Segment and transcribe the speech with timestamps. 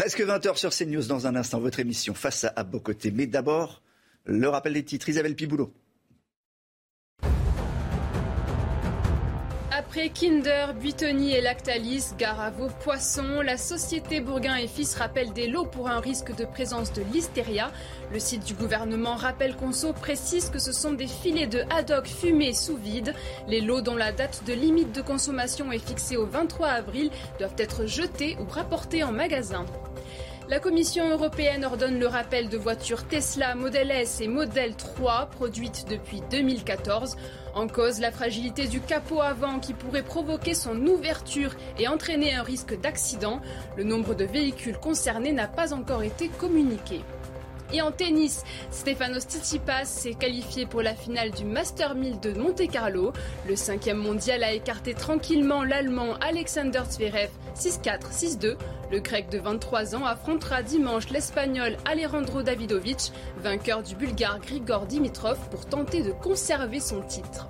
[0.00, 3.10] Presque 20h sur CNews dans un instant, votre émission face à, à.
[3.10, 3.82] Mais d'abord,
[4.24, 5.10] le rappel des titres.
[5.10, 5.74] Isabelle Piboulot.
[9.90, 15.32] Après Kinder, Buitoni et Lactalis, gare à vos poissons, la société Bourguin et Fils rappelle
[15.32, 17.72] des lots pour un risque de présence de listeria.
[18.12, 22.54] Le site du gouvernement Rappel Conso précise que ce sont des filets de haddock fumés
[22.54, 23.16] sous vide.
[23.48, 27.10] Les lots dont la date de limite de consommation est fixée au 23 avril
[27.40, 29.66] doivent être jetés ou rapportés en magasin.
[30.50, 35.86] La Commission européenne ordonne le rappel de voitures Tesla Model S et Model 3 produites
[35.88, 37.16] depuis 2014.
[37.54, 42.42] En cause, la fragilité du capot avant qui pourrait provoquer son ouverture et entraîner un
[42.42, 43.40] risque d'accident.
[43.76, 47.02] Le nombre de véhicules concernés n'a pas encore été communiqué.
[47.72, 53.12] Et en tennis, Stefanos Tsitsipas s'est qualifié pour la finale du Master 1000 de Monte-Carlo.
[53.46, 58.56] Le cinquième mondial a écarté tranquillement l'Allemand Alexander Zverev 6-4, 6-2.
[58.90, 65.38] Le Grec de 23 ans affrontera dimanche l'Espagnol Alejandro Davidovic, vainqueur du Bulgare Grigor Dimitrov,
[65.50, 67.46] pour tenter de conserver son titre.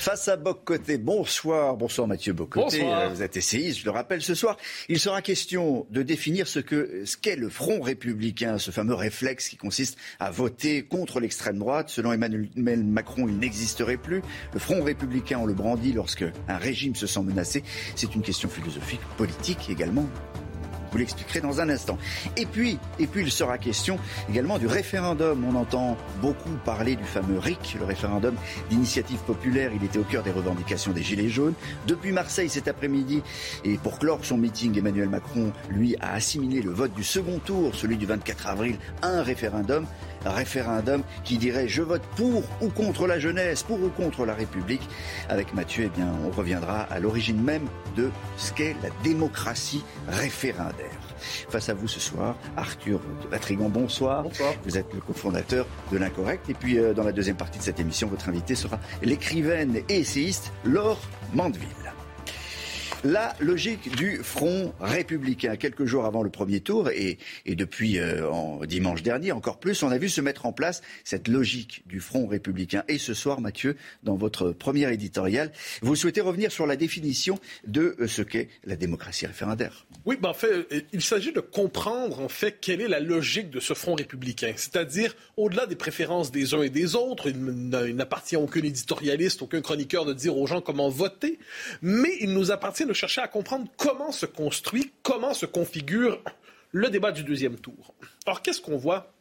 [0.00, 3.00] Face à Bocoté, bonsoir, bonsoir Mathieu Bocoté, Bonsoir.
[3.00, 4.56] Euh, vous êtes essayiste, je le rappelle ce soir.
[4.88, 9.50] Il sera question de définir ce que ce qu'est le Front républicain, ce fameux réflexe
[9.50, 11.90] qui consiste à voter contre l'extrême droite.
[11.90, 14.22] Selon Emmanuel Macron, il n'existerait plus.
[14.54, 17.62] Le Front républicain, on le brandit lorsque un régime se sent menacé.
[17.94, 20.08] C'est une question philosophique, politique également.
[20.92, 21.98] Vous l'expliquerez dans un instant.
[22.36, 25.44] Et puis, et puis, il sera question également du référendum.
[25.44, 28.34] On entend beaucoup parler du fameux RIC, le référendum
[28.68, 29.70] d'initiative populaire.
[29.74, 31.54] Il était au cœur des revendications des Gilets jaunes.
[31.86, 33.22] Depuis Marseille cet après-midi,
[33.64, 37.74] et pour clore son meeting, Emmanuel Macron, lui, a assimilé le vote du second tour,
[37.74, 39.86] celui du 24 avril, à un référendum.
[40.24, 44.34] Un référendum qui dirait je vote pour ou contre la jeunesse, pour ou contre la
[44.34, 44.86] République.
[45.28, 47.66] Avec Mathieu, eh bien, on reviendra à l'origine même
[47.96, 50.90] de ce qu'est la démocratie référendaire.
[51.48, 54.22] Face à vous ce soir, Arthur de bonsoir.
[54.22, 54.54] Bonsoir.
[54.64, 56.48] Vous êtes le cofondateur de l'Incorrect.
[56.48, 59.98] Et puis, euh, dans la deuxième partie de cette émission, votre invité sera l'écrivaine et
[59.98, 61.00] essayiste Laure
[61.34, 61.66] Mandeville.
[63.02, 65.56] La logique du Front républicain.
[65.56, 67.16] Quelques jours avant le premier tour et,
[67.46, 71.26] depuis euh, en dimanche dernier, encore plus, on a vu se mettre en place cette
[71.26, 72.84] logique du Front républicain.
[72.88, 75.50] Et ce soir, Mathieu, dans votre première éditorial,
[75.80, 79.86] vous souhaitez revenir sur la définition de euh, ce qu'est la démocratie référendaire.
[80.04, 83.48] Oui, ben en fait, euh, il s'agit de comprendre en fait quelle est la logique
[83.48, 84.52] de ce front républicain.
[84.56, 89.62] C'est-à-dire, au-delà des préférences des uns et des autres, il n'appartient à aucun éditorialiste, aucun
[89.62, 91.38] chroniqueur de dire aux gens comment voter,
[91.80, 96.20] mais il nous appartient de chercher à comprendre comment se construit, comment se configure
[96.72, 97.94] le débat du deuxième tour.
[98.26, 99.12] Alors, qu'est-ce qu'on voit?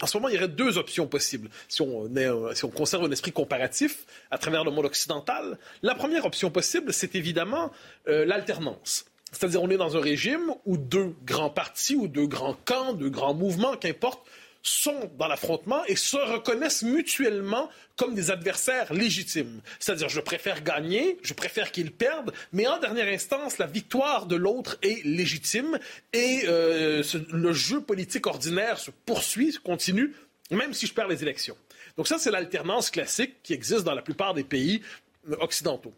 [0.00, 1.50] En ce moment, il y aurait deux options possibles.
[1.68, 2.10] Si on,
[2.54, 6.92] si on conserve un esprit comparatif à travers le monde occidental, la première option possible,
[6.92, 7.70] c'est évidemment
[8.08, 9.04] euh, l'alternance.
[9.30, 13.10] C'est-à-dire, on est dans un régime où deux grands partis ou deux grands camps, deux
[13.10, 14.26] grands mouvements, qu'importe,
[14.62, 19.60] sont dans l'affrontement et se reconnaissent mutuellement comme des adversaires légitimes.
[19.80, 24.36] C'est-à-dire, je préfère gagner, je préfère qu'ils perdent, mais en dernière instance, la victoire de
[24.36, 25.78] l'autre est légitime
[26.12, 30.14] et euh, le jeu politique ordinaire se poursuit, se continue,
[30.50, 31.56] même si je perds les élections.
[31.96, 34.82] Donc ça, c'est l'alternance classique qui existe dans la plupart des pays
[35.30, 35.92] euh, occidentaux.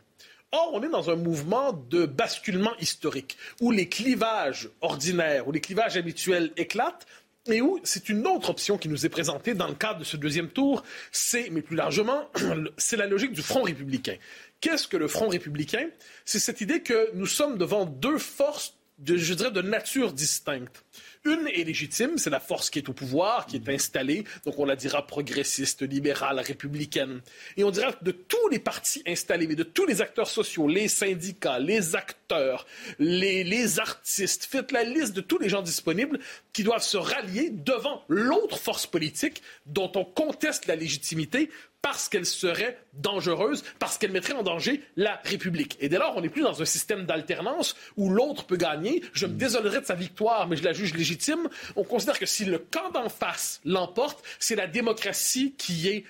[0.52, 5.60] Or, on est dans un mouvement de basculement historique, où les clivages ordinaires, où les
[5.60, 7.06] clivages habituels éclatent,
[7.46, 10.16] et où c'est une autre option qui nous est présentée dans le cadre de ce
[10.16, 10.82] deuxième tour,
[11.12, 12.28] c'est, mais plus largement,
[12.78, 14.16] c'est la logique du Front républicain.
[14.60, 15.88] Qu'est-ce que le Front républicain?
[16.24, 20.84] C'est cette idée que nous sommes devant deux forces, de, je dirais, de nature distincte.
[21.26, 24.66] Une est légitime, c'est la force qui est au pouvoir, qui est installée, donc on
[24.66, 27.22] la dira progressiste, libérale, républicaine.
[27.56, 30.86] Et on dira de tous les partis installés, mais de tous les acteurs sociaux, les
[30.86, 32.66] syndicats, les acteurs,
[32.98, 36.18] les, les artistes, faites la liste de tous les gens disponibles
[36.52, 41.48] qui doivent se rallier devant l'autre force politique dont on conteste la légitimité
[41.84, 45.76] parce qu'elle serait dangereuse, parce qu'elle mettrait en danger la République.
[45.80, 49.02] Et dès lors, on n'est plus dans un système d'alternance où l'autre peut gagner.
[49.12, 51.46] Je me désolerai de sa victoire, mais je la juge légitime.
[51.76, 56.04] On considère que si le camp d'en face l'emporte, c'est la démocratie qui est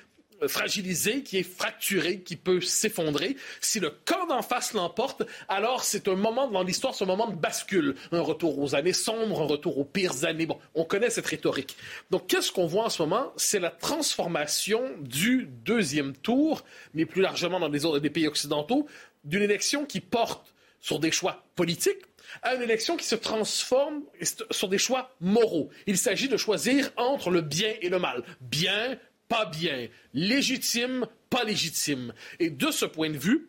[0.48, 3.36] fragilisé, qui est fracturé, qui peut s'effondrer.
[3.60, 7.36] Si le camp d'en face l'emporte, alors c'est un moment dans l'histoire, un moment de
[7.36, 7.94] bascule.
[8.12, 10.46] Un retour aux années sombres, un retour aux pires années.
[10.46, 11.76] Bon, on connaît cette rhétorique.
[12.10, 13.32] Donc, qu'est-ce qu'on voit en ce moment?
[13.36, 16.64] C'est la transformation du deuxième tour,
[16.94, 18.86] mais plus largement dans les autres des pays occidentaux,
[19.24, 22.02] d'une élection qui porte sur des choix politiques,
[22.42, 24.02] à une élection qui se transforme
[24.50, 25.70] sur des choix moraux.
[25.86, 28.22] Il s'agit de choisir entre le bien et le mal.
[28.40, 28.98] Bien,
[29.28, 32.12] pas bien, légitime, pas légitime.
[32.38, 33.48] Et de ce point de vue,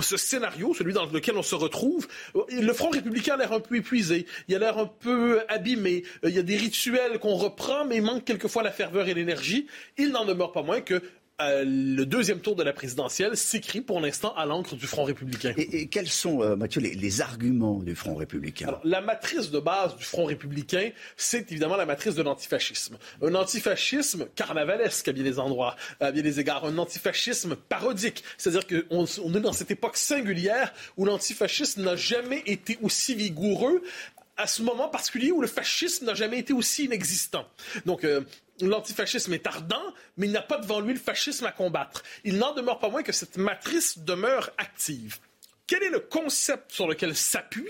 [0.00, 2.06] ce scénario, celui dans lequel on se retrouve,
[2.36, 6.04] euh, le Front républicain a l'air un peu épuisé, il a l'air un peu abîmé,
[6.24, 9.14] euh, il y a des rituels qu'on reprend, mais il manque quelquefois la ferveur et
[9.14, 9.66] l'énergie.
[9.96, 11.02] Il n'en demeure pas moins que
[11.40, 15.54] euh, le deuxième tour de la présidentielle s'écrit pour l'instant à l'encre du Front républicain.
[15.56, 18.80] Et, quels sont, euh, Mathieu, les, arguments du Front républicain?
[18.82, 22.98] La matrice de base du Front républicain, c'est évidemment la matrice de l'antifascisme.
[23.22, 26.64] Un antifascisme carnavalesque à bien des endroits, à bien des égards.
[26.64, 28.24] Un antifascisme parodique.
[28.36, 33.82] C'est-à-dire qu'on on est dans cette époque singulière où l'antifascisme n'a jamais été aussi vigoureux
[34.38, 37.46] à ce moment particulier où le fascisme n'a jamais été aussi inexistant.
[37.84, 38.22] Donc, euh,
[38.60, 42.02] l'antifascisme est ardent, mais il n'a pas devant lui le fascisme à combattre.
[42.24, 45.18] Il n'en demeure pas moins que cette matrice demeure active.
[45.68, 47.68] Quel est le concept sur lequel s'appuie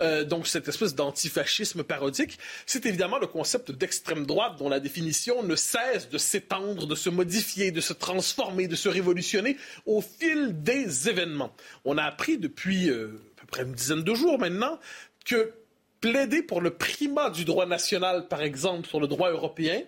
[0.00, 2.38] euh, donc cette espèce d'antifascisme parodique?
[2.64, 7.10] C'est évidemment le concept d'extrême droite dont la définition ne cesse de s'étendre, de se
[7.10, 11.54] modifier, de se transformer, de se révolutionner au fil des événements.
[11.84, 14.80] On a appris depuis euh, à peu près une dizaine de jours maintenant
[15.26, 15.52] que
[16.00, 19.82] plaider pour le primat du droit national, par exemple, sur le droit européen,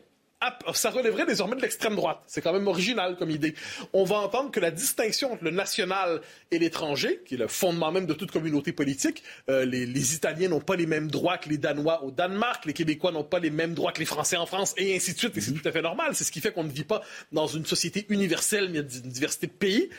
[0.73, 2.21] ça relèverait désormais de l'extrême droite.
[2.27, 3.55] C'est quand même original comme idée.
[3.93, 6.21] On va entendre que la distinction entre le national
[6.51, 10.61] et l'étranger, qui est le fondement même de toute communauté politique, euh, les, Italiens n'ont
[10.61, 13.75] pas les mêmes droits que les Danois au Danemark, les Québécois n'ont pas les mêmes
[13.75, 15.37] droits que les Français en France, et ainsi de suite.
[15.37, 16.15] Et c'est tout à fait normal.
[16.15, 17.03] C'est ce qui fait qu'on ne vit pas
[17.33, 19.91] dans une société universelle, mais une diversité de pays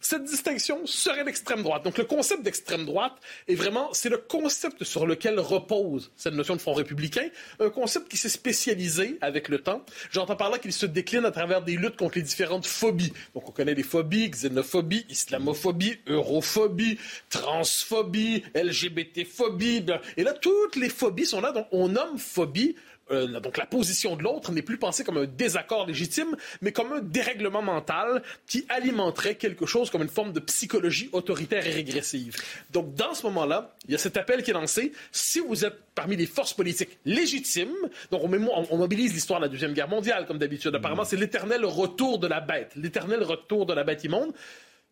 [0.00, 1.84] cette distinction serait l'extrême droite.
[1.84, 3.12] Donc le concept d'extrême droite
[3.48, 8.08] est vraiment, c'est le concept sur lequel repose cette notion de front républicain, un concept
[8.08, 9.84] qui s'est spécialisé avec le temps.
[10.10, 13.12] J'entends par là qu'il se décline à travers des luttes contre les différentes phobies.
[13.34, 16.98] Donc on connaît les phobies, xénophobie, islamophobie, europhobie,
[17.28, 19.86] transphobie, LGBT-phobie,
[20.16, 22.76] et là toutes les phobies sont là, donc on nomme phobie
[23.10, 26.92] euh, donc la position de l'autre n'est plus pensée comme un désaccord légitime, mais comme
[26.92, 32.36] un dérèglement mental qui alimenterait quelque chose comme une forme de psychologie autoritaire et régressive.
[32.70, 34.92] Donc dans ce moment-là, il y a cet appel qui est lancé.
[35.12, 37.74] Si vous êtes parmi les forces politiques légitimes,
[38.10, 40.74] donc on, on mobilise l'histoire de la Deuxième Guerre mondiale, comme d'habitude.
[40.74, 44.32] Apparemment, c'est l'éternel retour de la bête, l'éternel retour de la bête immonde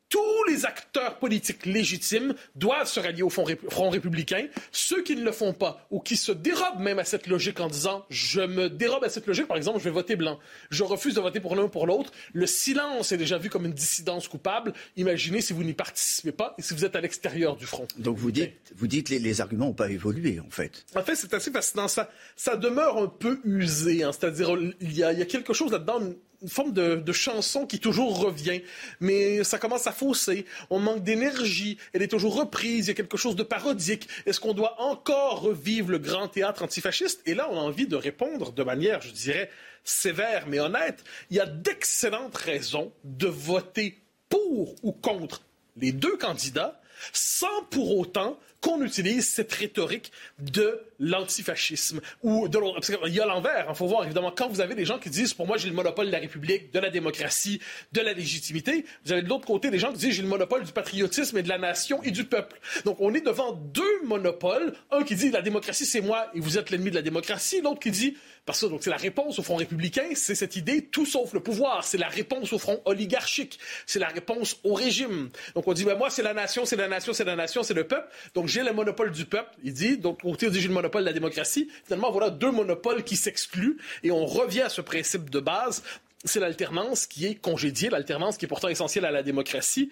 [0.08, 3.44] tous les acteurs politiques légitimes doivent se rallier au Front
[3.90, 4.46] républicain.
[4.72, 7.68] Ceux qui ne le font pas ou qui se dérobent même à cette logique en
[7.68, 10.38] disant je me dérobe à cette logique, par exemple, je vais voter blanc,
[10.70, 13.66] je refuse de voter pour l'un ou pour l'autre, le silence est déjà vu comme
[13.66, 14.72] une dissidence coupable.
[14.96, 17.86] Imaginez si vous n'y participez pas et si vous êtes à l'extérieur du front.
[17.98, 20.84] Donc vous dites, vous dites les, les arguments n'ont pas évolué en fait.
[20.94, 21.88] En fait, c'est assez fascinant.
[21.88, 24.02] Ça, ça demeure un peu usé.
[24.02, 24.12] Hein.
[24.12, 26.00] C'est-à-dire, il y, a, il y a quelque chose là-dedans,
[26.42, 28.62] une forme de, chanson qui toujours revient,
[29.00, 30.46] mais ça commence à fausser.
[30.70, 31.78] On manque d'énergie.
[31.92, 32.86] Elle est toujours reprise.
[32.86, 34.08] Il y a quelque chose de parodique.
[34.24, 37.22] Est-ce qu'on doit encore revivre le grand théâtre antifasciste?
[37.26, 39.50] Et là, on a envie de répondre de manière, je dirais,
[39.82, 41.02] sévère mais honnête.
[41.30, 45.42] Il y a d'excellentes raisons de voter pour ou contre
[45.76, 46.80] les deux candidats
[47.12, 52.58] sans pour autant qu'on utilise cette rhétorique de l'antifascisme ou de.
[53.06, 53.66] Il y a l'envers.
[53.68, 55.74] Il faut voir, évidemment, quand vous avez des gens qui disent pour moi j'ai le
[55.74, 57.60] monopole de la République, de la démocratie,
[57.92, 60.64] de la légitimité, vous avez de l'autre côté des gens qui disent j'ai le monopole
[60.64, 62.58] du patriotisme et de la nation et du peuple.
[62.84, 64.74] Donc on est devant deux monopoles.
[64.90, 67.60] Un qui dit la démocratie c'est moi et vous êtes l'ennemi de la démocratie.
[67.60, 68.16] L'autre qui dit
[68.48, 71.84] parce que c'est la réponse au front républicain, c'est cette idée tout sauf le pouvoir,
[71.84, 75.28] c'est la réponse au front oligarchique, c'est la réponse au régime.
[75.54, 77.74] Donc on dit ben, moi c'est la nation, c'est la nation, c'est la nation, c'est
[77.74, 78.08] le peuple.
[78.32, 79.98] Donc j'ai le monopole du peuple, il dit.
[79.98, 81.68] Donc côté on dit j'ai le monopole de la démocratie.
[81.84, 85.82] Finalement voilà deux monopoles qui s'excluent et on revient à ce principe de base
[86.24, 89.90] c'est l'alternance qui est congédiée, l'alternance qui est pourtant essentielle à la démocratie.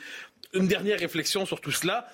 [0.55, 2.09] Une dernière réflexion sur tout cela.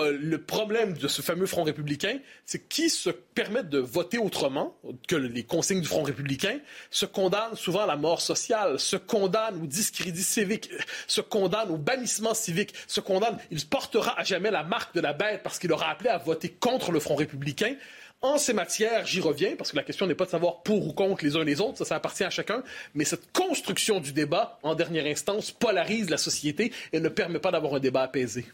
[0.00, 4.76] Euh, le problème de ce fameux Front républicain, c'est qui se permet de voter autrement
[5.06, 6.58] que les consignes du Front républicain
[6.90, 10.68] se condamne souvent à la mort sociale, se condamne au discrédit civique,
[11.06, 15.12] se condamne au bannissement civique, se condamne, il portera à jamais la marque de la
[15.12, 17.76] bête parce qu'il aura appelé à voter contre le Front républicain.
[18.20, 20.92] En ces matières, j'y reviens, parce que la question n'est pas de savoir pour ou
[20.92, 24.58] contre les uns les autres, ça, ça appartient à chacun, mais cette construction du débat,
[24.64, 28.46] en dernière instance, polarise la société et ne permet pas d'avoir un débat apaisé.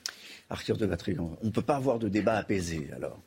[0.51, 3.23] Arthur de Vatrigan, on ne peut pas avoir de débat apaisé alors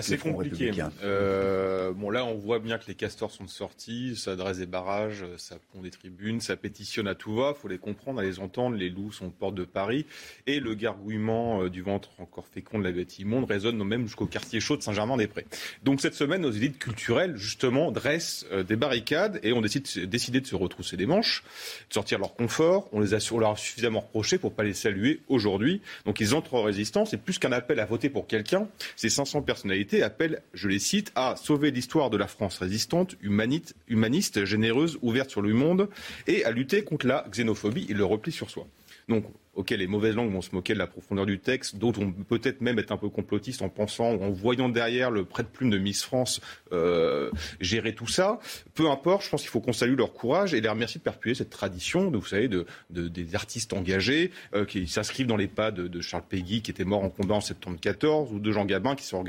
[0.00, 0.72] c'est compliqué.
[1.02, 5.24] Euh, bon, là, on voit bien que les castors sont sortis, ça dresse des barrages,
[5.36, 7.54] ça pond des tribunes, ça pétitionne à tout va.
[7.56, 8.76] Il faut les comprendre, les entendre.
[8.76, 10.06] Les loups sont porte de Paris.
[10.46, 14.26] Et le gargouillement euh, du ventre encore fécond de la bête immonde résonne même jusqu'au
[14.26, 15.46] quartier chaud de Saint-Germain-des-Prés.
[15.82, 20.40] Donc, cette semaine, nos élites culturelles, justement, dressent euh, des barricades et ont décidé, décidé
[20.40, 21.42] de se retrousser les manches,
[21.88, 22.88] de sortir leur confort.
[22.92, 25.80] On les a, on leur a suffisamment reproché pour pas les saluer aujourd'hui.
[26.04, 27.12] Donc, ils entrent en résistance.
[27.14, 31.12] Et plus qu'un appel à voter pour quelqu'un, ces 500 personnalités appelle, je les cite,
[31.14, 35.88] à sauver l'histoire de la France résistante, humaniste, humaniste, généreuse, ouverte sur le monde,
[36.26, 38.66] et à lutter contre la xénophobie et le repli sur soi.
[39.08, 39.24] Donc,
[39.58, 42.60] ok, les mauvaises langues vont se moquer de la profondeur du texte, d'autres vont peut-être
[42.60, 46.40] même être un peu complotistes en pensant, en voyant derrière le prête-plume de Miss France
[46.72, 48.38] euh, gérer tout ça.
[48.74, 51.34] Peu importe, je pense qu'il faut qu'on salue leur courage et les remercier de perpétuer
[51.34, 55.72] cette tradition, de, vous savez, de, des artistes engagés euh, qui s'inscrivent dans les pas
[55.72, 58.94] de, Charles Péguy qui était mort en combat en septembre 14 ou de Jean Gabin
[58.94, 59.24] qui sont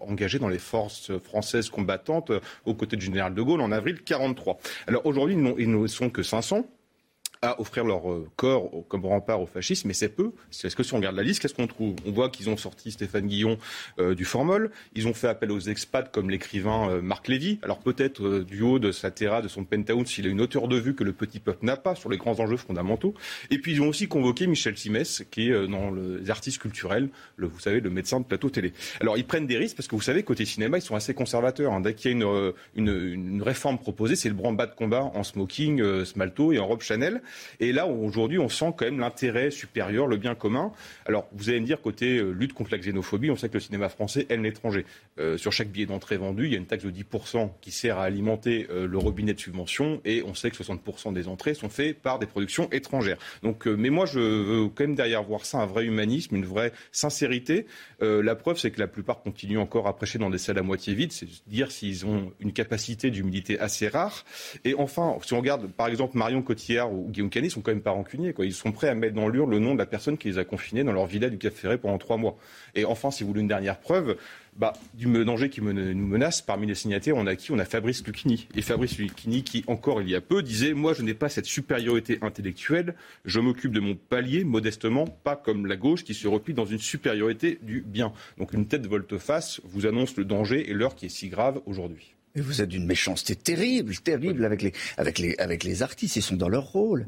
[0.00, 4.00] engagés dans les forces françaises combattantes euh, aux côtés du général de Gaulle en avril
[4.02, 4.58] 43.
[4.86, 6.66] Alors aujourd'hui, ils ne sont que 500
[7.42, 10.32] à offrir leur euh, corps comme rempart au fascisme, mais c'est peu.
[10.64, 11.94] Est-ce que si on regarde la liste, qu'est-ce qu'on trouve?
[12.06, 13.58] On voit qu'ils ont sorti Stéphane Guillon
[13.98, 17.58] euh, du Formol, ils ont fait appel aux expats comme l'écrivain euh, Marc Lévy.
[17.62, 20.76] Alors peut-être du haut de sa terra, de son penthouse, s'il a une hauteur de
[20.76, 23.14] vue que le petit peuple n'a pas sur les grands enjeux fondamentaux.
[23.50, 27.60] Et puis ils ont aussi convoqué Michel Simès, qui est dans les artistes culturels, vous
[27.60, 28.72] savez, le médecin de plateau télé.
[29.00, 31.72] Alors ils prennent des risques parce que vous savez, côté cinéma, ils sont assez conservateurs.
[31.72, 31.80] Hein.
[31.80, 35.22] Dès qu'il y a une, une, une réforme proposée, c'est le branle-bas de combat en
[35.22, 37.22] smoking, smalto et en robe Chanel.
[37.60, 40.72] Et là, aujourd'hui, on sent quand même l'intérêt supérieur, le bien commun.
[41.06, 43.60] Alors, vous allez me dire, côté euh, lutte contre la xénophobie, on sait que le
[43.60, 44.84] cinéma français aime l'étranger.
[45.18, 47.98] Euh, sur chaque billet d'entrée vendu, il y a une taxe de 10% qui sert
[47.98, 50.00] à alimenter euh, le robinet de subvention.
[50.04, 53.18] Et on sait que 60% des entrées sont faites par des productions étrangères.
[53.42, 56.72] Donc, mais moi, je veux quand même derrière voir ça un vrai humanisme, une vraie
[56.92, 57.66] sincérité.
[58.00, 60.94] la preuve, c'est que la plupart continuent encore à prêcher dans des salles à moitié
[60.94, 61.12] vides.
[61.12, 64.24] C'est dire s'ils ont une capacité d'humilité assez rare.
[64.64, 67.80] Et enfin, si on regarde, par exemple, Marion Cotillard ou Guillaume Canet, sont quand même
[67.80, 68.34] pas rancuniers.
[68.34, 68.44] Quoi.
[68.44, 70.44] Ils sont prêts à mettre dans l'urne le nom de la personne qui les a
[70.44, 72.36] confinés dans leur villa du Cap Ferré pendant trois mois.
[72.74, 74.16] Et enfin, si vous voulez une dernière preuve,
[74.54, 77.52] bah, du danger qui nous menace, parmi les signataires, on a qui?
[77.52, 78.48] On a Fabrice Lucchini.
[78.54, 81.46] Et Fabrice Lucchini, qui encore il y a peu disait Moi, je n'ai pas cette
[81.46, 82.94] supériorité intellectuelle,
[83.24, 86.78] je m'occupe de mon palier modestement, pas comme la gauche qui se replie dans une
[86.78, 88.12] supériorité du bien.
[88.36, 92.15] Donc une tête volte-face vous annonce le danger et l'heure qui est si grave aujourd'hui.
[92.36, 96.16] Mais vous êtes d'une méchanceté terrible, terrible avec les, avec les, avec les artistes.
[96.16, 97.06] Ils sont dans leur rôle.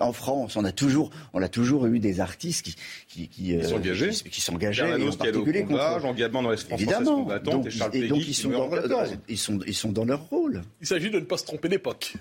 [0.00, 3.62] En France, on a toujours, on a toujours eu des artistes qui, qui, qui, euh,
[3.62, 6.00] s'engageaient, qui s'engageaient, en particulier contre.
[6.00, 7.28] Jean dans les France Évidemment.
[7.38, 8.68] donc, et, et donc ils sont, dans
[9.28, 10.62] ils sont, ils sont dans leur rôle.
[10.80, 12.14] Il s'agit de ne pas se tromper d'époque.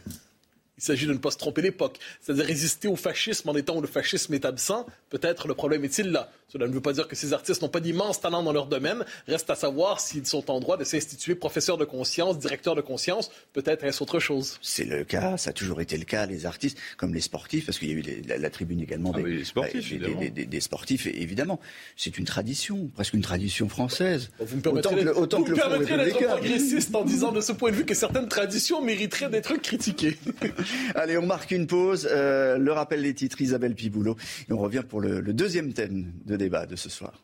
[0.77, 3.81] Il s'agit de ne pas se tromper d'époque, c'est-à-dire résister au fascisme en étant où
[3.81, 4.85] le fascisme est absent.
[5.09, 6.29] Peut-être le problème est-il là.
[6.49, 9.03] Cela ne veut pas dire que ces artistes n'ont pas d'immenses talents dans leur domaine.
[9.27, 13.31] Reste à savoir s'ils sont en droit de s'instituer professeurs de conscience, directeurs de conscience.
[13.53, 14.59] Peut-être est-ce autre chose.
[14.61, 17.79] C'est le cas, ça a toujours été le cas, les artistes, comme les sportifs, parce
[17.79, 21.59] qu'il y a eu la, tribune également ah des, sportifs, des, sportifs, évidemment.
[21.97, 24.29] C'est une tradition, presque une tradition française.
[24.39, 28.81] Vous me permettrez, d'être progressiste en disant de ce point de vue que certaines traditions
[28.81, 30.17] mériteraient d'être critiquées.
[30.95, 32.07] Allez, on marque une pause.
[32.11, 34.15] Euh, le rappel des titres, Isabelle Piboulot.
[34.49, 37.23] Et on revient pour le, le deuxième thème de débat de ce soir.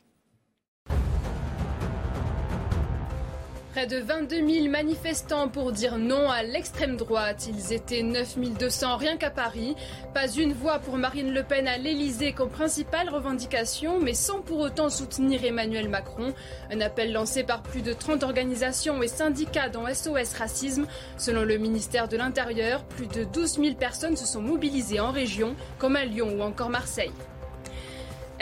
[3.71, 7.47] Près de 22 000 manifestants pour dire non à l'extrême droite.
[7.47, 9.77] Ils étaient 9 200 rien qu'à Paris.
[10.13, 14.59] Pas une voix pour Marine Le Pen à l'Elysée comme principale revendication, mais sans pour
[14.59, 16.33] autant soutenir Emmanuel Macron.
[16.69, 20.85] Un appel lancé par plus de 30 organisations et syndicats dans SOS Racisme.
[21.17, 25.55] Selon le ministère de l'Intérieur, plus de 12 000 personnes se sont mobilisées en région,
[25.79, 27.13] comme à Lyon ou encore Marseille.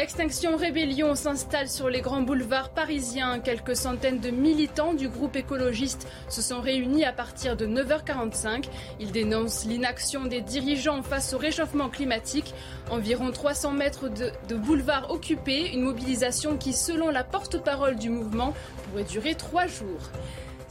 [0.02, 3.42] Extinction Rébellion s'installe sur les grands boulevards parisiens.
[3.42, 8.70] Quelques centaines de militants du groupe écologiste se sont réunis à partir de 9h45.
[9.02, 12.54] Ils dénoncent l'inaction des dirigeants face au réchauffement climatique.
[12.90, 18.54] Environ 300 mètres de, de boulevard occupés, une mobilisation qui, selon la porte-parole du mouvement,
[18.86, 20.00] pourrait durer trois jours.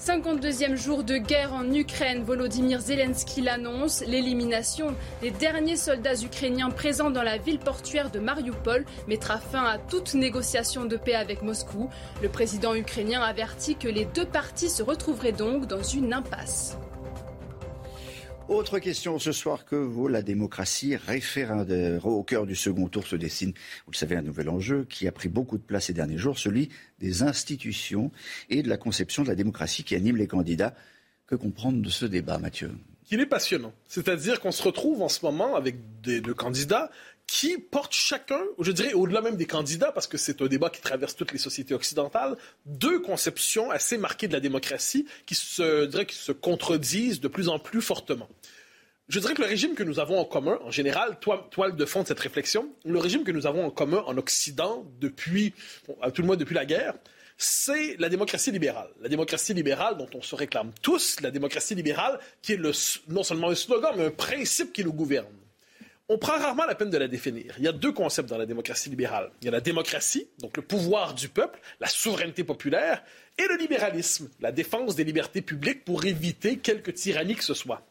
[0.01, 7.11] 52e jour de guerre en Ukraine, Volodymyr Zelensky l'annonce, l'élimination des derniers soldats ukrainiens présents
[7.11, 11.91] dans la ville portuaire de Mariupol mettra fin à toute négociation de paix avec Moscou.
[12.23, 16.79] Le président ukrainien avertit que les deux parties se retrouveraient donc dans une impasse.
[18.49, 23.15] Autre question ce soir, que vaut la démocratie référendaire Au cœur du second tour se
[23.15, 23.53] dessine,
[23.85, 26.39] vous le savez, un nouvel enjeu qui a pris beaucoup de place ces derniers jours,
[26.39, 28.11] celui des institutions
[28.49, 30.75] et de la conception de la démocratie qui anime les candidats.
[31.27, 32.73] Que comprendre de ce débat, Mathieu?
[33.11, 33.75] Il est passionnant.
[33.87, 36.91] C'est-à-dire qu'on se retrouve en ce moment avec des, deux candidats
[37.29, 40.81] qui portent chacun, je dirais au-delà même des candidats, parce que c'est un débat qui
[40.81, 46.33] traverse toutes les sociétés occidentales, deux conceptions assez marquées de la démocratie qui se, se
[46.33, 48.29] contredisent de plus en plus fortement.
[49.09, 52.03] Je dirais que le régime que nous avons en commun, en général, toile de fond
[52.03, 55.53] de cette réflexion, le régime que nous avons en commun en Occident depuis,
[56.15, 56.95] tout le moins depuis la guerre,
[57.37, 58.89] c'est la démocratie libérale.
[59.03, 62.73] La démocratie libérale dont on se réclame tous, la démocratie libérale qui est le,
[63.09, 65.27] non seulement un slogan, mais un principe qui nous gouverne.
[66.11, 67.55] On prend rarement la peine de la définir.
[67.59, 69.31] Il y a deux concepts dans la démocratie libérale.
[69.43, 73.05] Il y a la démocratie, donc le pouvoir du peuple, la souveraineté populaire,
[73.37, 77.87] et le libéralisme, la défense des libertés publiques pour éviter quelque tyrannie que ce soit.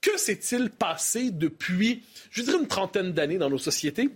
[0.00, 4.10] Que s'est-il passé depuis, je dirais, une trentaine d'années dans nos sociétés?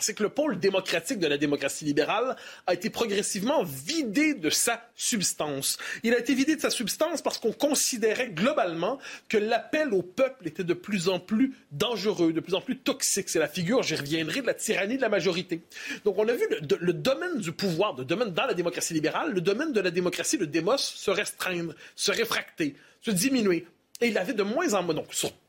[0.00, 2.36] C'est que le pôle démocratique de la démocratie libérale
[2.66, 5.78] a été progressivement vidé de sa substance.
[6.02, 8.98] Il a été vidé de sa substance parce qu'on considérait globalement
[9.28, 13.28] que l'appel au peuple était de plus en plus dangereux, de plus en plus toxique.
[13.28, 15.62] C'est la figure, j'y reviendrai, de la tyrannie de la majorité.
[16.04, 19.40] Donc on a vu le, domaine du pouvoir, le domaine dans la démocratie libérale, le
[19.40, 23.66] domaine de la démocratie, le démos, se restreindre, se réfracter, se diminuer.
[24.00, 24.94] Et il avait de moins en moins.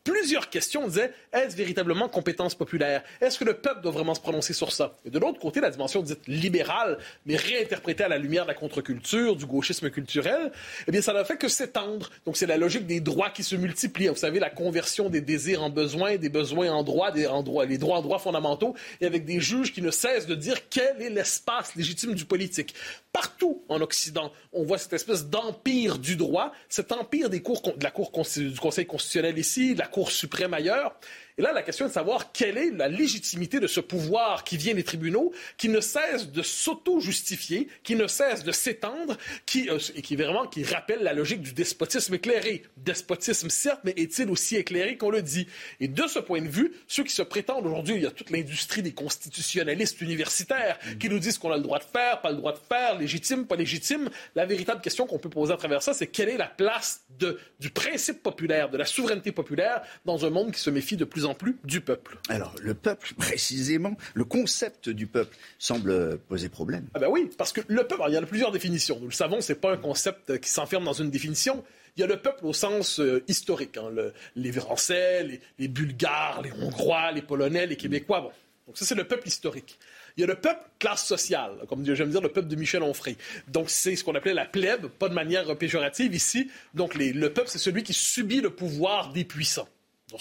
[0.05, 3.03] Plusieurs questions, on disait est-ce véritablement compétence populaire?
[3.19, 4.97] Est-ce que le peuple doit vraiment se prononcer sur ça?
[5.03, 8.53] Et de l'autre côté, la dimension dite libérale, mais réinterprétée à la lumière de la
[8.53, 10.51] contre-culture, du gauchisme culturel,
[10.87, 12.11] eh bien, ça n'a fait que s'étendre.
[12.25, 14.07] Donc, c'est la logique des droits qui se multiplient.
[14.07, 17.65] Vous savez, la conversion des désirs en besoins, des besoins en droits, des en droits,
[17.65, 21.01] les droits en droits fondamentaux, et avec des juges qui ne cessent de dire quel
[21.01, 22.75] est l'espace légitime du politique.
[23.11, 27.83] Partout en Occident, on voit cette espèce d'empire du droit, cet empire des cours, de
[27.83, 30.93] la Cour du Conseil constitutionnel ici, de la Cour suprême ailleurs.
[31.37, 34.55] Et là, la question est de savoir quelle est la légitimité de ce pouvoir qui
[34.55, 39.77] vient des tribunaux, qui ne cesse de s'auto-justifier, qui ne cesse de s'étendre, qui, euh,
[39.95, 42.63] et qui vraiment qui rappelle la logique du despotisme éclairé.
[42.77, 45.45] Despotisme, certes, mais est-il aussi éclairé qu'on le dit?
[45.81, 48.29] Et de ce point de vue, ceux qui se prétendent aujourd'hui, il y a toute
[48.29, 52.37] l'industrie des constitutionnalistes universitaires qui nous disent qu'on a le droit de faire, pas le
[52.37, 54.09] droit de faire, légitime, pas légitime.
[54.35, 57.37] La véritable question qu'on peut poser à travers ça, c'est quelle est la place de,
[57.59, 61.24] du principe populaire, de la souveraineté populaire dans un monde qui se méfie de plus
[61.25, 62.17] en plus du peuple.
[62.29, 66.87] Alors, le peuple, précisément, le concept du peuple semble poser problème.
[66.93, 68.97] Ah ben oui, parce que le peuple, il y a plusieurs définitions.
[68.99, 71.63] Nous le savons, ce n'est pas un concept qui s'enferme dans une définition.
[71.97, 73.89] Il y a le peuple au sens euh, historique, hein,
[74.35, 78.21] les Français, les, Bulgares, les Hongrois, les Polonais, les Québécois.
[78.21, 78.31] Bon.
[78.67, 79.79] Donc ça, c'est le peuple historique.
[80.17, 83.15] Il y a le peuple classe sociale, comme j'aime dire le peuple de Michel Onfray.
[83.47, 86.49] Donc c'est ce qu'on appelait la plèbe, pas de manière péjorative ici.
[86.73, 89.67] Donc le peuple, c'est celui qui subit le pouvoir des puissants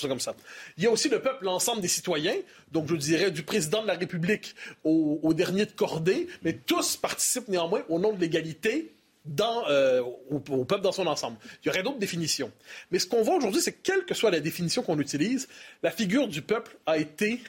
[0.03, 0.35] comme ça.
[0.77, 2.37] Il y a aussi le peuple, l'ensemble des citoyens,
[2.73, 7.49] donc je dirais du président de la République au, dernier de cordée, mais tous participent
[7.49, 8.93] néanmoins au nom de l'égalité
[9.25, 11.39] dans, euh, au, peuple dans son ensemble.
[11.63, 12.51] Il y aurait d'autres définitions.
[12.91, 15.49] Mais ce qu'on voit aujourd'hui, c'est que quelle que soit la définition qu'on utilise,
[15.83, 17.41] la figure du peuple a été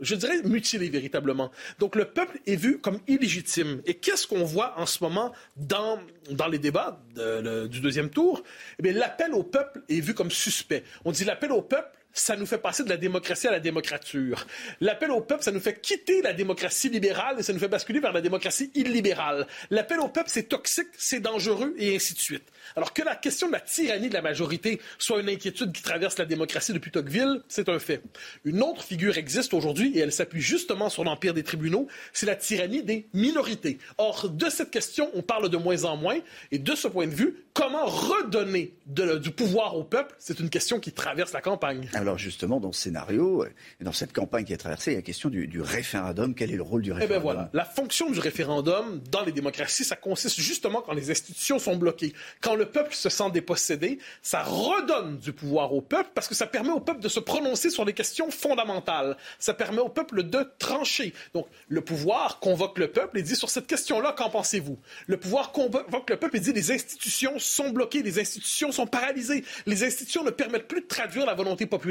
[0.00, 1.50] je dirais, mutilé véritablement.
[1.78, 3.82] Donc le peuple est vu comme illégitime.
[3.86, 5.98] Et qu'est-ce qu'on voit en ce moment dans,
[6.30, 8.42] dans les débats du deuxième tour?
[8.78, 10.84] Eh bien, l'appel au peuple est vu comme suspect.
[11.04, 14.46] On dit l'appel au peuple ça nous fait passer de la démocratie à la démocrature.
[14.80, 18.00] L'appel au peuple, ça nous fait quitter la démocratie libérale et ça nous fait basculer
[18.00, 19.46] vers la démocratie illibérale.
[19.70, 22.44] L'appel au peuple, c'est toxique, c'est dangereux et ainsi de suite.
[22.76, 26.18] Alors que la question de la tyrannie de la majorité soit une inquiétude qui traverse
[26.18, 28.02] la démocratie depuis Tocqueville, c'est un fait.
[28.44, 32.36] Une autre figure existe aujourd'hui et elle s'appuie justement sur l'empire des tribunaux, c'est la
[32.36, 33.78] tyrannie des minorités.
[33.96, 36.18] Or, de cette question, on parle de moins en moins
[36.50, 40.80] et de ce point de vue, comment redonner du pouvoir au peuple, c'est une question
[40.80, 41.88] qui traverse la campagne.
[41.98, 43.44] Alors justement, dans ce scénario,
[43.80, 46.32] dans cette campagne qui est traversée, il y a la question du, référendum.
[46.32, 49.32] Quel est le rôle du référendum Eh bien voilà, la fonction du référendum dans les
[49.32, 53.98] démocraties, ça consiste justement quand les institutions sont bloquées, quand le peuple se sent dépossédé,
[54.22, 57.68] ça redonne du pouvoir au peuple parce que ça permet au peuple de se prononcer
[57.68, 59.16] sur des questions fondamentales.
[59.40, 61.12] Ça permet au peuple de trancher.
[61.34, 64.78] Donc le pouvoir convoque le peuple et dit sur cette question-là, qu'en pensez-vous?
[65.08, 69.44] Le pouvoir convoque le peuple et dit les institutions sont bloquées, les institutions sont paralysées,
[69.66, 71.87] les institutions ne permettent plus de traduire la volonté populaire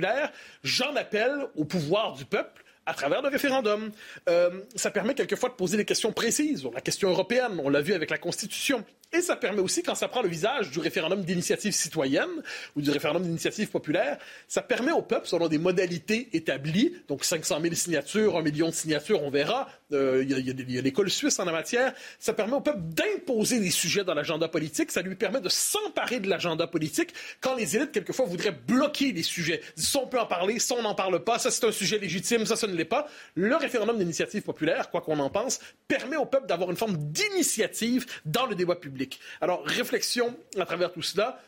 [0.63, 3.91] j'en appelle au pouvoir du peuple à travers le référendum.
[4.29, 6.67] Euh, ça permet quelquefois de poser des questions précises.
[6.73, 8.83] La question européenne, on l'a vu avec la Constitution.
[9.13, 12.43] Et ça permet aussi, quand ça prend le visage du référendum d'initiative citoyenne
[12.75, 14.17] ou du référendum d'initiative populaire,
[14.49, 18.73] ça permet au peuple, selon des modalités établies, donc 500 000 signatures, 1 million de
[18.73, 22.61] signatures, on verra, euh, il y a, l'école suisse en la matière, ça permet au
[22.61, 27.13] peuple d'imposer des sujets dans l'agenda politique, ça lui permet de s'emparer de l'agenda politique
[27.39, 29.61] quand les élites, quelquefois, voudraient bloquer les sujets.
[29.77, 32.45] Si on peut en parler, si on n'en parle pas, ça c'est un sujet légitime,
[32.45, 33.07] ça, ça ne l'est pas.
[33.35, 38.05] Le référendum d'initiative populaire, quoi qu'on en pense, permet au peuple d'avoir une forme d'initiative
[38.25, 38.96] dans le débat public.
[39.41, 41.41] Alors, réflexion à travers tout cela.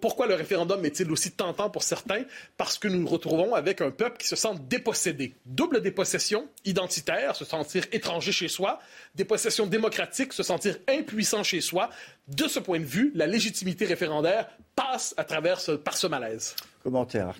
[0.00, 2.24] pourquoi le référendum est-il aussi tentant pour certains?
[2.56, 5.34] Parce que nous nous retrouvons avec un peuple qui se sent dépossédé.
[5.44, 8.78] Double dépossession identitaire, se sentir étranger chez soi,
[9.14, 11.90] dépossession démocratique, se sentir impuissant chez soi.
[12.28, 16.54] De ce point de vue, la légitimité référendaire passe à travers par ce malaise.
[16.82, 17.34] Commentaire.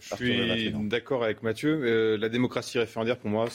[0.00, 1.80] Je suis d'accord avec Mathieu.
[1.84, 3.48] Euh, la démocratie référendaire, pour moi,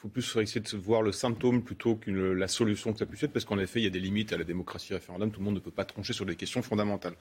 [0.00, 3.34] faut plus essayer de voir le symptôme plutôt que la solution que ça puisse être,
[3.34, 5.30] parce qu'en effet, il y a des limites à la démocratie référendum.
[5.30, 7.12] Tout le monde ne peut pas trancher sur des questions fondamentales.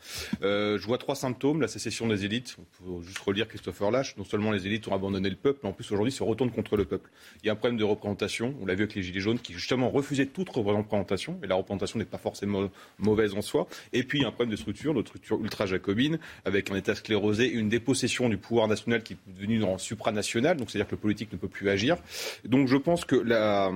[0.44, 1.60] Euh, je vois trois symptômes.
[1.60, 2.56] La sécession des élites.
[2.58, 4.16] On peut juste relire Christopher Lash.
[4.16, 6.78] Non seulement les élites ont abandonné le peuple, mais en plus, aujourd'hui, se retournent contre
[6.78, 7.10] le peuple.
[7.44, 8.56] Il y a un problème de représentation.
[8.62, 11.38] On l'a vu avec les Gilets jaunes qui, justement, refusaient toute représentation.
[11.44, 13.68] Et la représentation n'est pas forcément mauvaise en soi.
[13.92, 16.96] Et puis, il y a un problème de structure, notre structure ultra-jacobine, avec un État
[16.96, 20.56] sclérosé une dépossession du pouvoir national qui est devenu en supranational.
[20.56, 21.98] Donc, c'est-à-dire que le politique ne peut plus agir.
[22.46, 23.72] Donc, je pense que la,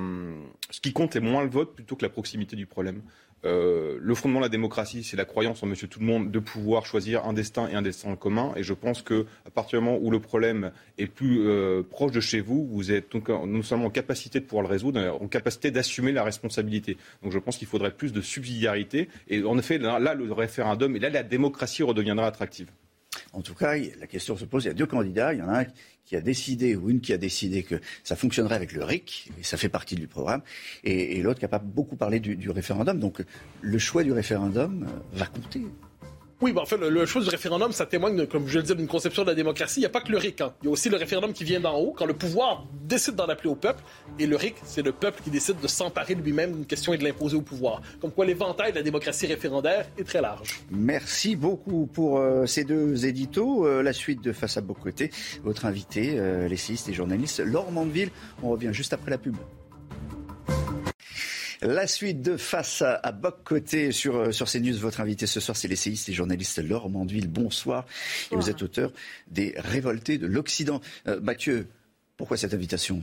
[0.70, 3.02] ce qui compte est moins le vote plutôt que la proximité du problème.
[3.46, 6.40] Euh, le fondement de la démocratie, c'est la croyance en Monsieur Tout le Monde de
[6.40, 8.54] pouvoir choisir un destin et un destin commun.
[8.56, 12.12] Et je pense que à partir du moment où le problème est plus euh, proche
[12.12, 15.10] de chez vous, vous êtes donc non seulement en capacité de pouvoir le résoudre, mais
[15.10, 16.98] en capacité d'assumer la responsabilité.
[17.22, 19.10] Donc je pense qu'il faudrait plus de subsidiarité.
[19.28, 22.70] Et en effet, là, là, le référendum et là, la démocratie redeviendra attractive.
[23.34, 25.50] En tout cas, la question se pose, il y a deux candidats, il y en
[25.50, 25.66] a un
[26.06, 29.44] qui a décidé, ou une qui a décidé que ça fonctionnerait avec le RIC, et
[29.44, 30.42] ça fait partie du programme,
[30.84, 33.00] et, l'autre qui n'a pas beaucoup parlé du, référendum.
[33.00, 33.24] Donc
[33.62, 35.62] le choix du référendum euh, va compter.
[36.42, 38.88] Oui, ben, en fait, le, choix du référendum, ça témoigne, comme je le disais, d'une
[38.88, 39.80] conception de la démocratie.
[39.80, 40.42] Il n'y a pas que le RIC.
[40.42, 40.54] Hein.
[40.62, 43.26] Il y a aussi le référendum qui vient d'en haut, quand le pouvoir décide d'en
[43.26, 43.84] appeler au peuple.
[44.20, 47.04] Et le RIC, c'est le peuple qui décide de s'emparer lui-même d'une question et de
[47.04, 47.82] l'imposer au pouvoir.
[48.02, 50.62] Comme quoi, l'éventail de la démocratie référendaire est très large.
[50.72, 53.66] Merci beaucoup pour euh, ces deux éditos.
[53.66, 55.12] Euh, la suite de Face à Bocoté,
[55.44, 58.10] votre invité, euh, l'essayiste et journaliste Laure Mandeville.
[58.42, 59.36] On revient juste après la pub.
[61.64, 64.78] La suite de Face à, Boc Côté sur, euh, sur CNews.
[64.80, 67.26] Votre invité ce soir, c'est l'essayiste et journaliste Laure Manduil.
[67.26, 67.86] Bonsoir.
[68.34, 68.92] Et vous êtes auteur
[69.32, 70.82] des Révoltés de l'Occident.
[71.08, 71.68] Euh, Mathieu,
[72.18, 73.02] pourquoi cette invitation?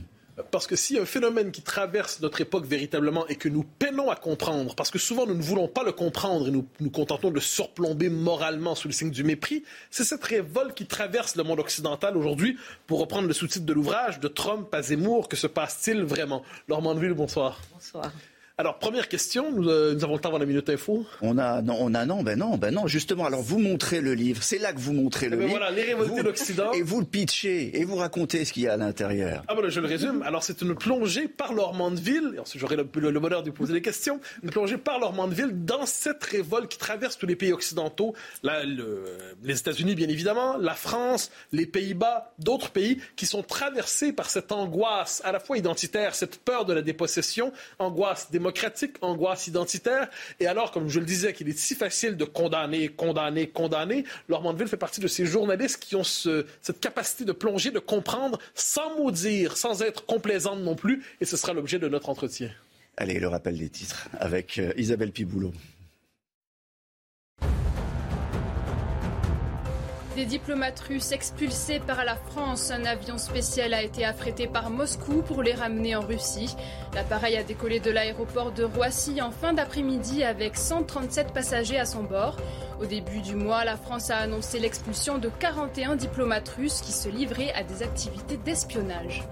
[0.51, 3.63] Parce que s'il y a un phénomène qui traverse notre époque véritablement et que nous
[3.63, 6.91] peinons à comprendre, parce que souvent nous ne voulons pas le comprendre et nous nous
[6.91, 11.43] contentons de surplomber moralement sous le signe du mépris, c'est cette révolte qui traverse le
[11.43, 12.57] monde occidental aujourd'hui.
[12.85, 16.43] Pour reprendre le sous-titre de l'ouvrage, de Trump à Zemmour, que se passe-t-il vraiment?
[16.67, 17.59] Laure Mandeville, bonsoir.
[17.73, 18.11] Bonsoir.
[18.57, 21.05] Alors, première question, nous, euh, avons le temps avant la minute info.
[21.21, 23.25] On a, non, on a, non, ben non, ben non, justement.
[23.25, 25.57] Alors, vous montrez le livre, c'est là que vous montrez le eh ben livre.
[25.57, 26.71] Voilà, les révoltés de l'Occident.
[26.73, 29.43] Et vous le pitchez, et vous racontez ce qu'il y a à l'intérieur.
[29.47, 30.21] Ah, voilà, je le résume.
[30.23, 34.49] Alors, c'est une plongée par Lormandeville, j'aurai le, le, bonheur de poser des questions, une
[34.49, 40.09] plongée par Lormandeville dans cette révolte qui traverse tous les pays occidentaux, les États-Unis, bien
[40.09, 45.39] évidemment, la France, les Pays-Bas, d'autres pays qui sont traversés par cette angoisse à la
[45.39, 50.09] fois identitaire, cette peur de la dépossession, angoisse démocratique, angoisse identitaire.
[50.39, 54.41] Et alors, comme je le disais, qu'il est si facile de condamner, condamner, condamner, Laure
[54.41, 58.97] Mandeville fait partie de ces journalistes qui ont cette capacité de plonger, de comprendre, sans
[58.97, 61.03] maudire, sans être complaisante non plus.
[61.21, 62.49] Et ce sera l'objet de notre entretien.
[62.97, 65.53] Allez, le rappel des titres avec euh, Isabelle Piboulot.
[70.15, 75.21] Des diplomates russes expulsés par la France, un avion spécial a été affrété par Moscou
[75.21, 76.53] pour les ramener en Russie.
[76.93, 82.03] L'appareil a décollé de l'aéroport de Roissy en fin d'après-midi avec 137 passagers à son
[82.03, 82.35] bord.
[82.81, 87.07] Au début du mois, la France a annoncé l'expulsion de 41 diplomates russes qui se
[87.07, 89.23] livraient à des activités d'espionnage.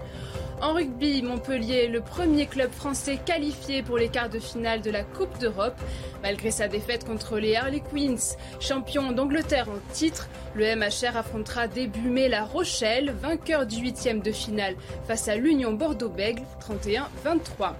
[0.62, 4.90] En rugby, Montpellier est le premier club français qualifié pour les quarts de finale de
[4.90, 5.80] la Coupe d'Europe.
[6.22, 12.10] Malgré sa défaite contre les Harley Queens, champion d'Angleterre en titre, le MHR affrontera début
[12.10, 14.76] mai la Rochelle, vainqueur du huitième de finale
[15.08, 17.72] face à l'Union Bordeaux-Bègle, 31-23.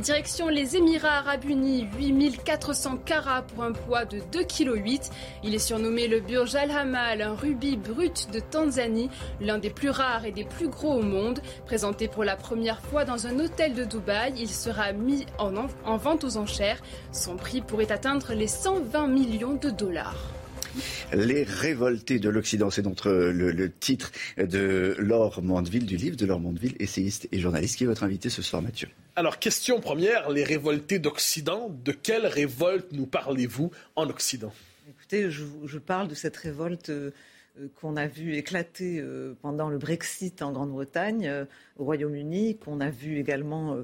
[0.00, 5.00] Direction les Émirats arabes unis, 8400 carats pour un poids de 2,8 kg.
[5.42, 9.90] Il est surnommé le Burj Al Hamal, un rubis brut de Tanzanie, l'un des plus
[9.90, 11.40] rares et des plus gros au monde.
[11.66, 15.52] Présenté pour la première fois dans un hôtel de Dubaï, il sera mis en,
[15.84, 16.80] en vente aux enchères.
[17.10, 20.37] Son prix pourrait atteindre les 120 millions de dollars.
[21.12, 26.26] Les révoltés de l'Occident, c'est donc euh, le, titre de Laure Mandeville, du livre de
[26.26, 28.88] Laure Mandeville, essayiste et journaliste, qui est votre invité ce soir, Mathieu?
[29.16, 34.52] Alors, question première, les révoltés d'Occident, de quelle révolte nous parlez-vous en Occident?
[34.88, 37.10] Écoutez, je, parle de cette révolte euh,
[37.80, 43.18] qu'on a vu éclater euh, pendant le Brexit en Grande-Bretagne, au Royaume-Uni, qu'on a vu
[43.18, 43.76] également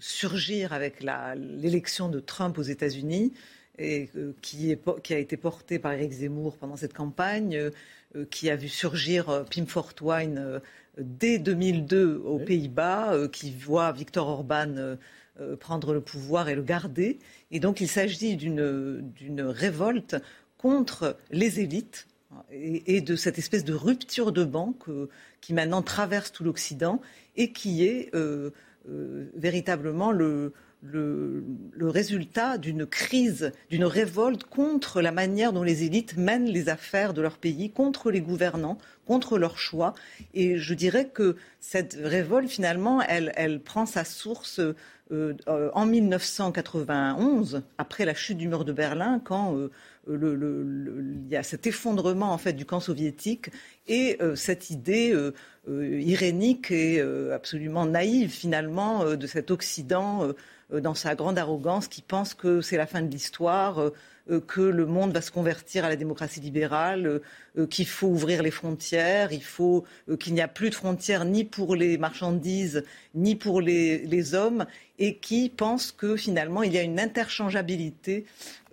[0.00, 3.32] surgir avec l'élection de Trump aux États-Unis
[3.80, 4.76] et, euh, qui,
[5.10, 7.70] a été porté par Eric Zemmour pendant cette campagne, euh,
[8.16, 10.60] euh, qui a vu surgir Pim Fortuyn
[10.98, 14.96] dès 2002 aux Pays-Bas, qui voit Viktor Orban
[15.60, 17.18] prendre le pouvoir et le garder.
[17.50, 20.16] Et donc il s'agit d'une révolte
[20.58, 22.08] contre les élites
[22.50, 24.84] et, de cette espèce de rupture de banque
[25.40, 27.00] qui maintenant traverse tout l'Occident
[27.36, 28.10] et qui est
[29.36, 31.44] véritablement le, le,
[31.80, 37.20] résultat d'une crise, d'une révolte contre la manière dont les élites mènent les affaires de
[37.20, 39.94] leur pays, contre les gouvernants, contre leurs choix.
[40.34, 44.60] Et je dirais que cette révolte, finalement, elle, prend sa source
[45.12, 45.34] euh,
[45.74, 49.70] en 1991, après la chute du mur de Berlin, quand euh,
[50.08, 53.50] il y a cet effondrement en fait du camp soviétique
[53.86, 55.14] et euh, cette idée
[55.68, 57.00] irénique et
[57.32, 60.32] absolument naïve finalement de cet Occident euh,
[60.72, 63.94] dans sa grande arrogance, qui pense que c'est la fin de l'histoire, euh,
[64.30, 67.20] euh, que le monde va se convertir à la démocratie libérale,
[67.68, 69.84] qu'il faut ouvrir les frontières, il faut
[70.20, 74.66] qu'il n'y a plus de frontières ni pour les marchandises ni pour les, hommes,
[74.98, 78.24] et qui pense que finalement il y a une interchangeabilité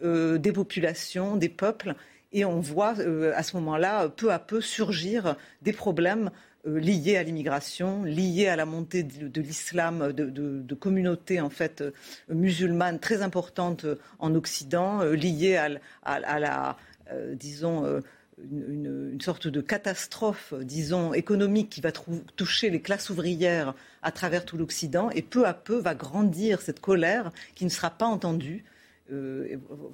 [0.03, 1.95] des populations, des peuples.
[2.33, 2.93] Et on voit
[3.33, 6.31] à ce moment-là peu à peu surgir des problèmes euh,
[6.67, 11.91] liées à l'immigration, liées à la montée de, l'islam, de, communautés en fait euh,
[12.29, 16.77] musulmanes très importantes euh, en Occident, liées à, la,
[17.33, 18.01] disons,
[18.51, 21.91] une, sorte de catastrophe, disons, économique qui va
[22.35, 26.79] toucher les classes ouvrières à travers tout l'Occident, et peu à peu va grandir cette
[26.79, 28.63] colère qui ne sera pas entendue.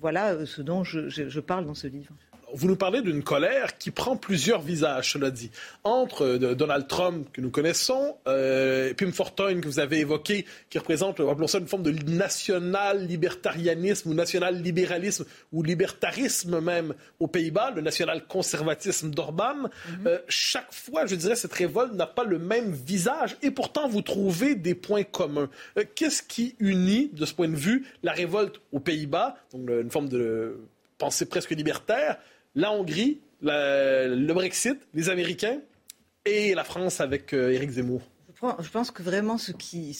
[0.01, 2.13] voilà ce dont je parle dans ce livre
[2.53, 5.49] vous nous parlez d'une colère qui prend plusieurs visages, cela dit.
[5.83, 10.77] Entre euh, Donald Trump, que nous connaissons, euh, Pim Fortuyn, que vous avez évoqué, qui
[10.77, 17.81] représente, appelons ça, une forme de national-libertarianisme ou national-libéralisme ou libertarisme même aux Pays-Bas, le
[17.81, 19.55] national-conservatisme d'Orban.
[19.55, 20.07] Mhm.
[20.07, 24.01] Euh, chaque fois, je dirais, cette révolte n'a pas le même visage et pourtant vous
[24.01, 25.49] trouvez des points communs.
[25.77, 29.91] Euh, qu'est-ce qui unit, de ce point de vue, la révolte aux Pays-Bas, donc une
[29.91, 30.57] forme de
[30.97, 32.17] pensée presque libertaire,
[32.55, 35.59] la Hongrie, le Brexit, les Américains
[36.25, 38.01] et la France avec euh, Éric Zemmour
[38.59, 39.95] je pense que vraiment ce qui,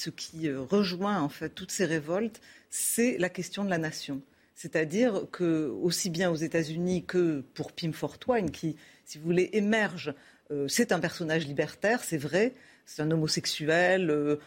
[0.50, 4.22] euh, rejoint en fait toutes ces révoltes, c'est la question de la nation.
[4.54, 10.14] C'est-à-dire que aussi bien aux États-Unis que pour Pim Fortuyn, qui, si vous voulez, émerge,
[10.52, 12.54] euh, c'est un personnage libertaire, c'est vrai,
[12.86, 14.38] c'est un homosexuel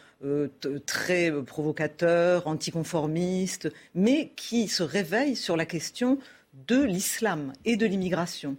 [0.84, 6.18] très provocateur, anticonformiste, mais qui se réveille sur la question
[6.66, 8.56] de l'islam et de l'immigration.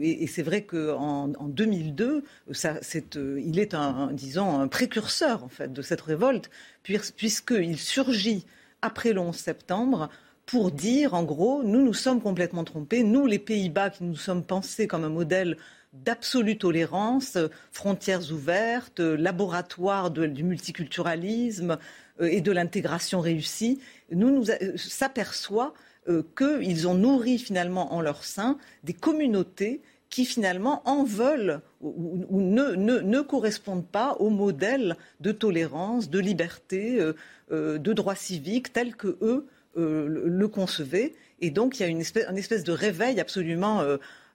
[0.00, 2.78] Et c'est vrai qu'en en 2002, ça,
[3.16, 6.48] euh, il est un, disons, un précurseur en fait de cette révolte,
[6.84, 8.46] puisqu'il surgit
[8.82, 10.10] après le 11 septembre
[10.46, 14.44] pour dire, en gros, nous nous sommes complètement trompés, nous les Pays-Bas qui nous sommes
[14.44, 15.56] pensés comme un modèle
[15.92, 17.36] d'absolue tolérance,
[17.70, 21.78] frontières ouvertes, laboratoire du multiculturalisme
[22.20, 25.74] euh, et de l'intégration réussie, nous nous euh, s'aperçoit
[26.08, 32.40] euh, qu'ils ont nourri finalement en leur sein des communautés qui finalement en veulent ou,
[32.40, 37.12] ne, correspondent pas au modèle de tolérance, de liberté, euh,
[37.52, 41.14] euh, de droits civiques tel que eux le concevaient.
[41.40, 43.82] Et donc il y a une espèce, de réveil absolument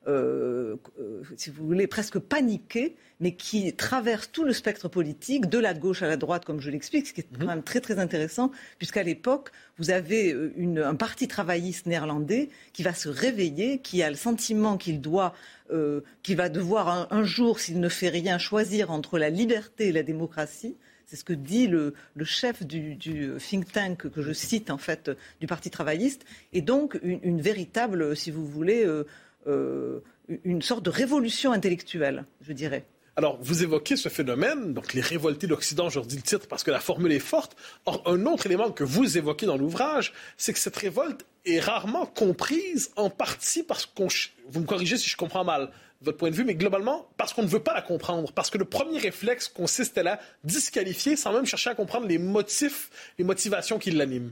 [0.07, 5.57] euh, euh, si vous voulez, presque paniqué, mais qui traverse tout le spectre politique, de
[5.57, 7.47] la gauche à la droite, comme je l'explique, ce qui est quand mhm.
[7.47, 12.83] même très très intéressant, puisqu'à l'époque, vous avez euh, une, un parti travailliste néerlandais qui
[12.83, 15.33] va se réveiller, qui a le sentiment qu'il doit,
[15.71, 19.91] euh, qu'il va devoir un, jour, s'il ne fait rien, choisir entre la liberté et
[19.91, 20.75] la démocratie.
[21.05, 24.77] C'est ce que dit le, le chef du, du, think tank que je cite en
[24.77, 29.05] fait du Parti travailliste, et donc une, une véritable, si vous voulez, euh,
[29.47, 29.99] euh,
[30.43, 32.86] une sorte de révolution intellectuelle, je dirais.
[33.15, 36.69] Alors, vous évoquez ce phénomène, donc les révoltés d'Occident, je redis le titre parce que
[36.69, 37.55] la formule est forte.
[37.88, 42.05] Or, un autre élément que vous évoquez dans l'ouvrage, c'est que cette révolte est rarement
[42.05, 44.07] comprise en partie parce qu'on...
[44.49, 45.71] Vous me corrigez si je comprends mal
[46.03, 48.60] votre point de vue, mais globalement, parce qu'on ne veut pas la comprendre, parce que
[48.60, 53.25] le premier réflexe consiste à la disqualifier sans même chercher à comprendre les motifs, les
[53.25, 54.31] motivations qui l'animent.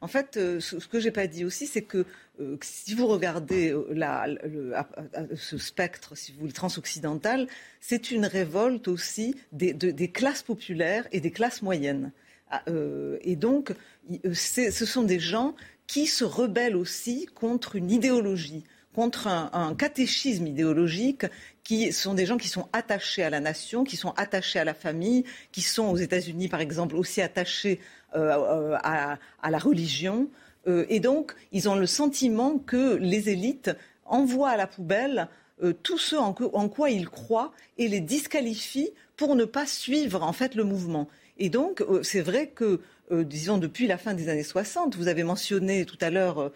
[0.00, 2.06] En fait, euh, ce, que je n'ai pas dit aussi, c'est que
[2.40, 4.82] euh, si vous regardez euh,
[5.36, 7.46] ce spectre, si vous voulez, transoccidental,
[7.80, 12.12] c'est une révolte aussi des, classes populaires et des classes moyennes.
[12.50, 12.62] Ah,
[13.22, 13.74] et donc,
[14.32, 15.54] ce sont des gens
[15.86, 21.26] qui se rebellent aussi contre une idéologie, contre un, catéchisme idéologique
[21.64, 24.74] qui sont des gens qui sont attachés à la nation, qui sont attachés à la
[24.74, 27.80] famille, qui sont aux États-Unis, par exemple, aussi attachés
[28.16, 29.18] euh, à,
[29.50, 30.28] la religion.
[30.66, 33.70] Euh, et donc, ils ont le sentiment que les élites
[34.04, 35.28] envoient à la poubelle
[35.62, 40.32] euh, tous ceux en, quoi ils croient et les disqualifient pour ne pas suivre en
[40.32, 41.08] fait le mouvement.
[41.38, 45.84] Et donc, c'est vrai que, disons, depuis la fin des années 60, vous avez mentionné
[45.84, 46.52] tout à l'heure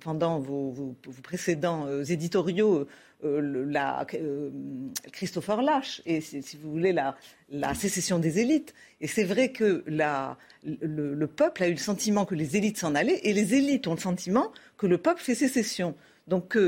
[0.00, 2.86] pendant vos, précédents éditoriaux
[3.22, 4.06] la,
[5.12, 8.74] Christopher Lash et, si, vous voulez, la, sécession des élites.
[9.00, 13.20] Et c'est vrai que le, peuple a eu le sentiment que les élites s'en allaient
[13.22, 15.94] et les élites ont le sentiment que le peuple fait sécession.
[16.26, 16.58] Donc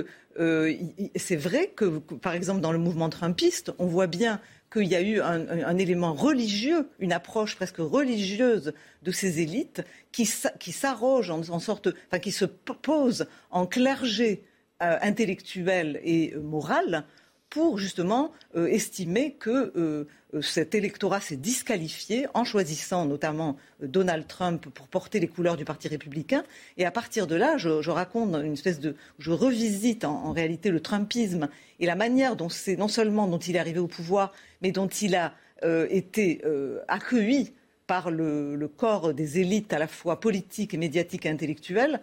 [1.17, 4.41] c'est vrai que, par exemple, dans le mouvement trumpiste, on voit bien
[4.73, 10.27] qu'il y a eu un, élément religieux, une approche presque religieuse de ces élites qui,
[10.27, 14.43] s'arrogent en, sorte, enfin, qui se posent en clergé
[14.81, 17.05] euh, intellectuel et euh, moral
[17.51, 20.07] pour justement euh, estimer que
[20.43, 25.89] cet électorat s'est disqualifié en choisissant notamment Donald Trump pour porter les couleurs du Parti
[25.89, 26.45] républicain.
[26.77, 30.81] Et à partir de là, je, raconte une espèce de, je revisite en, réalité le
[30.81, 31.49] Trumpisme
[31.81, 34.89] et la manière dont c'est non seulement dont il est arrivé au pouvoir, mais dont
[34.89, 37.53] il a euh, été euh, accueilli
[37.89, 42.01] par le, corps des élites à la fois politiques, médiatiques et intellectuelles,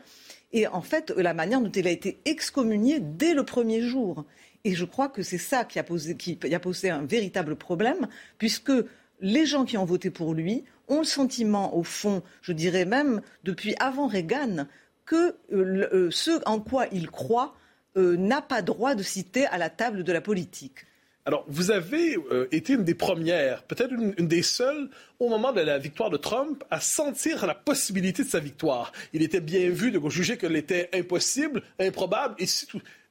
[0.51, 4.25] et en fait la manière dont il a été excommunié dès le premier jour.
[4.63, 8.07] Et je crois que c'est ça qui a, posé, qui a posé un véritable problème,
[8.39, 8.73] puisque
[9.21, 13.21] les gens qui ont voté pour lui ont le sentiment, au fond, je dirais même
[13.43, 14.65] depuis avant Reagan,
[15.05, 17.55] que euh, ce en quoi ils croient
[17.95, 20.85] n'a pas droit de citer à la table de la politique.
[21.27, 25.61] Alors, vous avez euh, été une des premières, peut-être une, des seules, au moment de
[25.61, 28.91] la victoire de Trump, à sentir la possibilité de sa victoire.
[29.11, 32.35] Il était bien vu de juger qu'elle était impossible, improbable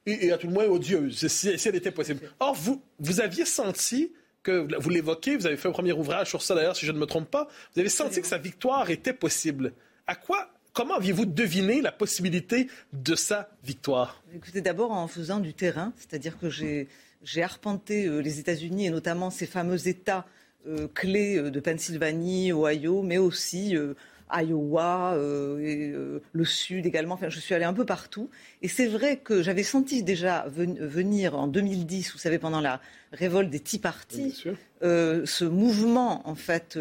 [0.05, 2.21] et, à tout le moins odieuse, si, elle était possible.
[2.39, 6.41] Or, vous, vous aviez senti que, vous l'évoquez, vous avez fait un premier ouvrage sur
[6.41, 9.13] ça d'ailleurs, si je ne me trompe pas, vous avez senti que sa victoire était
[9.13, 9.73] possible.
[10.07, 14.21] À quoi Comment aviez-vous deviné la possibilité de sa victoire?
[14.33, 16.89] Écoutez, d'abord en faisant du terrain, c'est-à-dire que j'ai
[17.23, 20.25] j'ai arpenté euh, les États-Unis et notamment ces fameux États
[20.67, 23.75] euh, clés euh, de Pennsylvanie, Ohio, mais aussi
[24.31, 25.17] Iowa,
[25.61, 25.93] et,
[26.31, 27.13] le Sud également.
[27.13, 28.29] Enfin, je suis allée un peu partout.
[28.61, 33.49] Et c'est vrai que j'avais senti déjà venir en 2010, vous savez, pendant la révolte
[33.49, 34.43] des Tea Party,
[34.81, 36.79] ce mouvement en fait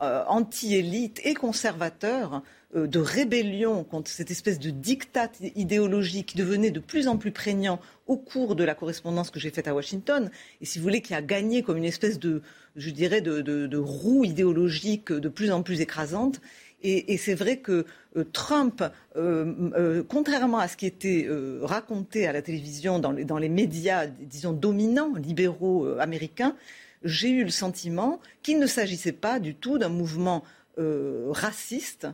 [0.00, 2.42] anti-élite et conservateur
[2.76, 7.80] de rébellion contre cette espèce de diktat idéologique qui devenait de plus en plus prégnant
[8.06, 11.14] au cours de la correspondance que j'ai faite à Washington, et si vous voulez, qui
[11.14, 12.42] a gagné comme une espèce de,
[12.76, 16.40] je dirais, de, roue idéologique de plus en plus écrasante.
[16.82, 17.84] Et, c'est vrai que
[18.16, 18.84] euh, Trump,
[19.16, 21.26] euh, contrairement à ce qui était
[21.62, 26.54] raconté à la télévision, dans les, dans les médias, disons, dominants, libéraux américains,
[27.02, 30.44] j'ai eu le sentiment qu'il ne s'agissait pas du tout d'un mouvement
[30.76, 32.06] raciste,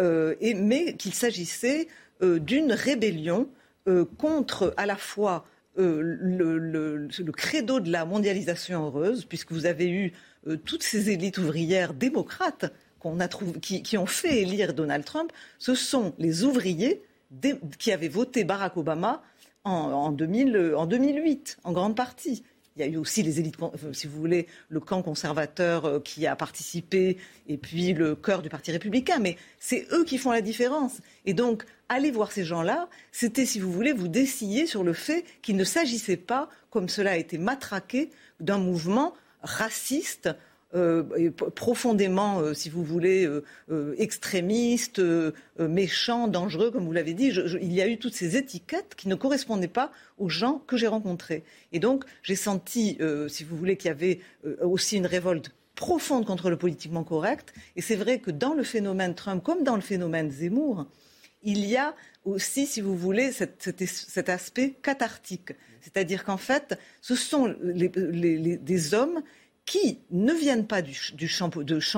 [0.00, 1.88] euh, mais qu'il s'agissait
[2.22, 3.48] euh, d'une rébellion
[3.86, 5.44] euh, contre à la fois
[5.76, 10.12] le, credo de la mondialisation heureuse, puisque vous avez eu
[10.66, 12.66] toutes ces élites ouvrières démocrates
[13.62, 17.02] qui, ont fait élire Donald Trump, ce sont les ouvriers
[17.78, 19.22] qui avaient voté Barack Obama
[19.64, 22.42] en, en 2008, en grande partie.
[22.76, 23.56] Il y a eu aussi les élites,
[23.92, 28.48] si vous voulez, le camp conservateur euh, qui a participé, et puis le cœur du
[28.48, 29.18] Parti républicain.
[29.18, 31.00] Mais c'est eux qui font la différence.
[31.26, 35.24] Et donc, aller voir ces gens-là, c'était, si vous voulez, vous dessiller sur le fait
[35.42, 40.30] qu'il ne s'agissait pas, comme cela a été matraqué, d'un mouvement raciste
[41.54, 45.00] profondément, euh, si vous voulez, euh, extrémiste,
[45.58, 47.32] méchant, dangereux, comme vous l'avez dit.
[47.60, 50.86] il y a eu toutes ces étiquettes qui ne correspondaient pas aux gens que j'ai
[50.86, 51.44] rencontrés.
[51.72, 54.20] Et donc, j'ai senti, si vous voulez, qu'il y avait
[54.62, 57.54] aussi une révolte profonde contre le politiquement correct.
[57.74, 60.86] Et c'est vrai que dans le phénomène Trump, comme dans le phénomène Zemmour,
[61.42, 65.52] il y a aussi, si vous voulez, cet, aspect cathartique.
[65.80, 69.22] C'est-à-dire qu'en fait, ce sont des hommes
[69.70, 71.48] qui ne viennent pas du, champ,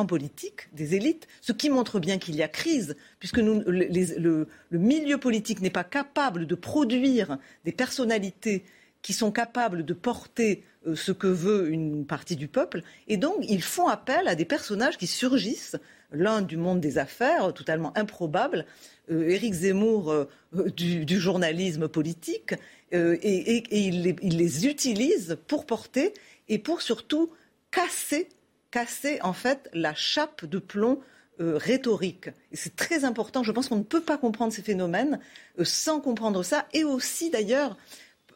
[0.06, 5.62] politique, des élites, ce qui montre bien qu'il y a crise, puisque le, milieu politique
[5.62, 8.66] n'est pas capable de produire des personnalités
[9.00, 12.82] qui sont capables de porter euh, ce que veut une partie du peuple.
[13.08, 15.76] Et donc, ils font appel à des personnages qui surgissent,
[16.10, 18.66] l'un du monde des affaires, totalement improbable,
[19.10, 20.28] euh, Zemmour euh,
[20.76, 22.52] du, journalisme politique,
[22.92, 26.12] et, il, les, il les utilise pour porter
[26.50, 27.30] et pour surtout
[27.72, 28.28] casser,
[28.70, 31.00] casser en fait la chape de plomb
[31.40, 32.28] euh, rhétorique.
[32.52, 33.42] C'est très important.
[33.42, 35.18] Je pense qu'on ne peut pas comprendre ces phénomènes
[35.58, 36.68] euh, sans comprendre ça.
[36.74, 37.76] Et aussi, d'ailleurs,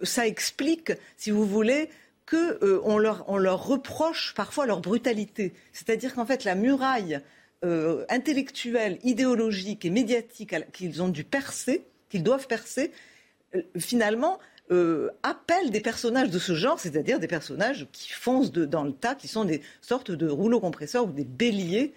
[0.03, 1.91] ça explique, si vous voulez,
[2.29, 5.53] qu'on euh, on leur, on leur reproche parfois leur brutalité.
[5.73, 7.21] C'est-à-dire qu'en fait, la muraille
[8.11, 12.93] intellectuelle, idéologique et médiatique qu'ils ont dû percer, qu'ils doivent percer,
[13.77, 14.39] finalement,
[14.71, 19.15] euh, appelle des personnages de ce genre, c'est-à-dire des personnages qui foncent dans le tas,
[19.15, 21.93] qui sont des sortes de rouleaux compresseurs ou des béliers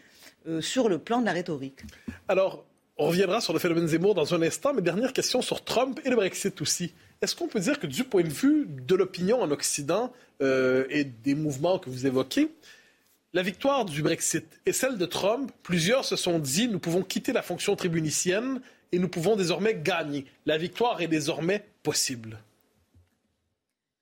[0.48, 1.80] euh, sur le plan de la rhétorique.
[2.28, 2.66] Alors,
[3.02, 6.10] On reviendra sur le phénomène Zemmour dans un instant, mais dernière question sur Trump et
[6.10, 6.94] le Brexit aussi.
[7.22, 10.12] Est-ce qu'on peut dire que du point de vue de l'opinion en Occident
[10.42, 12.52] euh, et des mouvements que vous évoquez,
[13.32, 17.32] la victoire du Brexit et celle de Trump, plusieurs se sont dit nous pouvons quitter
[17.32, 18.60] la fonction tribunicienne
[18.92, 20.26] et nous pouvons désormais gagner.
[20.46, 22.38] La victoire est désormais possible.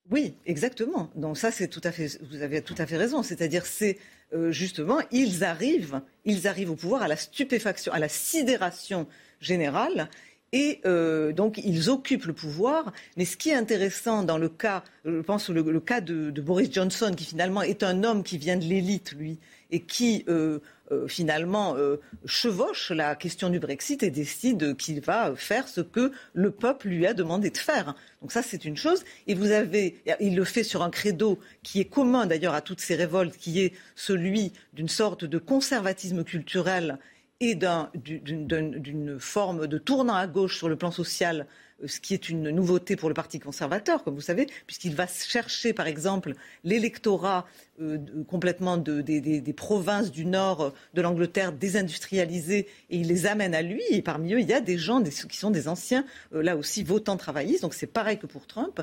[0.09, 1.09] Oui, exactement.
[1.15, 2.19] Donc ça, c'est tout à fait.
[2.29, 3.23] Vous avez tout à fait raison.
[3.23, 3.97] C'est-à-dire, c'est
[4.33, 9.07] euh, justement, ils arrivent, ils arrivent au pouvoir à la stupéfaction, à la sidération
[9.41, 10.09] générale.
[10.53, 12.93] Et euh, donc, ils occupent le pouvoir.
[13.17, 17.11] Mais ce qui est intéressant dans le cas, je pense, le, cas de, Boris Johnson,
[17.15, 19.39] qui finalement est un homme qui vient de l'élite, lui,
[19.71, 20.59] et qui euh,
[20.91, 26.11] euh, finalement euh, chevauche la question du Brexit et décide qu'il va faire ce que
[26.33, 27.95] le peuple lui a demandé de faire.
[28.21, 29.03] Donc ça, c'est une chose.
[29.27, 32.79] Et vous avez, il le fait sur un credo qui est commun d'ailleurs à toutes
[32.79, 36.99] ces révoltes, qui est celui d'une sorte de conservatisme culturel
[37.39, 41.47] et d'une forme de tournant à gauche sur le plan social
[41.85, 45.73] ce qui est une nouveauté pour le Parti conservateur, comme vous savez, puisqu'il va chercher,
[45.73, 47.45] par exemple, l'électorat
[47.79, 53.83] euh, complètement des, provinces du nord de l'Angleterre désindustrialisées et il les amène à lui.
[53.91, 56.83] Et parmi eux, il y a des gens qui sont des anciens, euh, là aussi,
[56.83, 57.61] votants travaillistes.
[57.61, 58.81] Donc c'est pareil que pour Trump.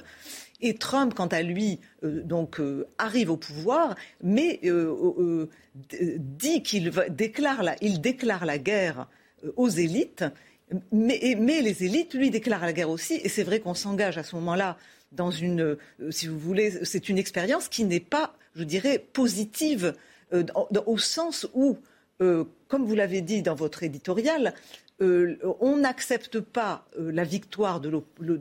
[0.60, 2.60] Et Trump, quant à lui, euh, donc
[2.98, 4.60] arrive au pouvoir, mais
[5.82, 9.08] dit qu'il déclare déclare la guerre
[9.56, 10.24] aux élites
[10.92, 13.20] mais, les élites, lui, déclarent la guerre aussi.
[13.22, 14.76] Et c'est vrai qu'on s'engage à ce moment-là
[15.12, 15.78] dans une, euh,
[16.10, 19.94] si vous voulez, c'est une expérience qui n'est pas, je dirais, positive
[20.32, 20.44] euh,
[20.86, 21.78] au sens où,
[22.20, 24.54] euh, comme vous l'avez dit dans votre éditorial,
[25.00, 27.88] euh, on n'accepte pas euh, la victoire de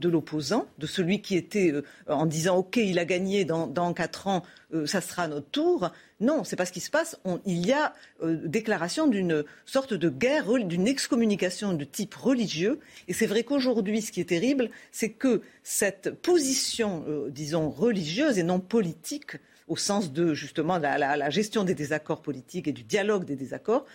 [0.07, 4.43] l'opposant, de celui qui était euh, en disant OK, il a gagné dans, quatre ans,
[4.85, 5.91] ça sera notre tour.
[6.19, 7.19] Non, c'est pas ce qui se passe.
[7.45, 7.93] il y a
[8.23, 12.79] déclaration d'une sorte de guerre, d'une excommunication de type religieux.
[13.07, 18.43] Et c'est vrai qu'aujourd'hui, ce qui est terrible, c'est que cette position, disons, religieuse et
[18.43, 19.37] non politique,
[19.67, 23.85] au sens de justement la, gestion des désaccords politiques et du dialogue des désaccords,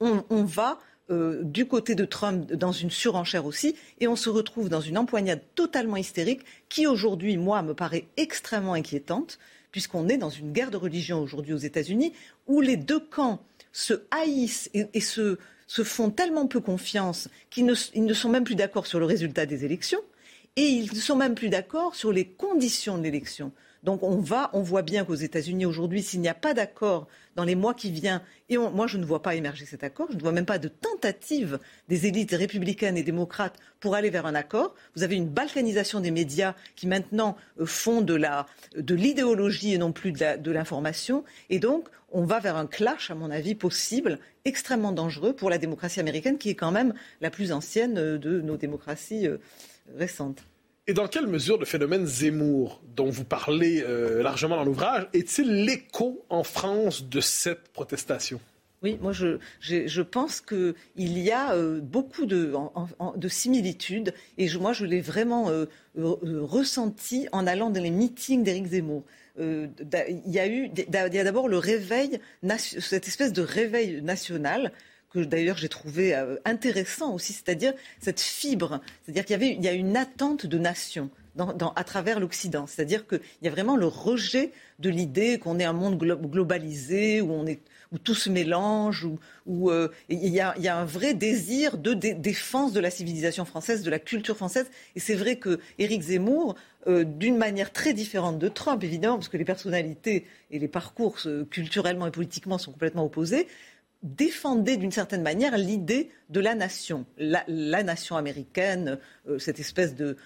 [0.00, 0.78] on va
[1.10, 4.98] euh, du côté de Trump dans une surenchère aussi, et on se retrouve dans une
[4.98, 9.38] empoignade totalement hystérique qui aujourd'hui, moi, me paraît extrêmement inquiétante,
[9.72, 12.12] puisqu'on est dans une guerre de religion aujourd'hui aux États-Unis,
[12.46, 13.40] où les deux camps
[13.72, 15.36] se haïssent et, se,
[15.66, 20.00] font tellement peu confiance qu'ils ne, sont même plus d'accord sur le résultat des élections,
[20.58, 23.52] et ils ne sont même plus d'accord sur les conditions de l'élection.
[23.84, 27.06] Donc on va, on voit bien qu'aux États-Unis aujourd'hui, s'il n'y a pas d'accord
[27.36, 30.16] dans les mois qui viennent, et moi je ne vois pas émerger cet accord, je
[30.16, 34.34] ne vois même pas de tentative des élites républicaines et démocrates pour aller vers un
[34.34, 34.74] accord.
[34.96, 38.16] Vous avez une balkanisation des médias qui maintenant euh, font de
[38.94, 43.30] l'idéologie et non plus de l'information, et donc on va vers un clash, à mon
[43.30, 47.96] avis, possible, extrêmement dangereux pour la démocratie américaine, qui est quand même la plus ancienne
[47.96, 49.38] euh, de nos démocraties euh,
[49.96, 50.47] récentes.
[50.88, 55.66] Et dans quelle mesure le phénomène Zemmour, dont vous parlez euh, largement dans l'ouvrage, est-il
[55.66, 58.40] l'écho en France de cette protestation?
[58.82, 62.54] Oui, moi je, je, pense qu'il y a euh, beaucoup de,
[63.16, 65.66] de, similitudes et moi je l'ai vraiment euh,
[65.96, 69.02] ressenti en allant dans les meetings d'Éric Zemmour.
[69.36, 69.70] il
[70.26, 72.18] y a eu d'abord le réveil,
[72.56, 74.72] cette espèce de réveil national
[75.10, 79.64] que d'ailleurs j'ai trouvé euh, intéressant aussi, c'est-à-dire cette fibre, c'est-à-dire qu'il y avait il
[79.64, 81.10] y a une attente de nation.
[81.76, 82.66] À travers l'Occident.
[82.66, 84.50] C'est-à-dire qu'il y a vraiment le rejet
[84.80, 87.60] de l'idée qu'on est un monde globalisé, où, on est,
[87.92, 89.06] où tout se mélange,
[89.46, 93.90] où, euh, il, y a, un vrai désir de défense de la civilisation française, de
[93.90, 94.66] la culture française.
[94.96, 96.56] Et c'est vrai que Éric Zemmour,
[96.88, 101.18] euh, d'une manière très différente de Trump, évidemment, parce que les personnalités et les parcours
[101.50, 103.46] culturellement et politiquement sont complètement opposés,
[104.02, 107.44] défendait d'une certaine manière l'idée de la nation, la,
[107.82, 110.16] nation américaine, euh, cette espèce de,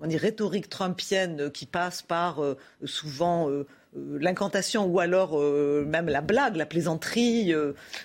[0.00, 5.40] rhétorique trumpienne qui passe par euh, souvent euh, l'incantation ou alors
[5.86, 7.54] même la blague, la plaisanterie,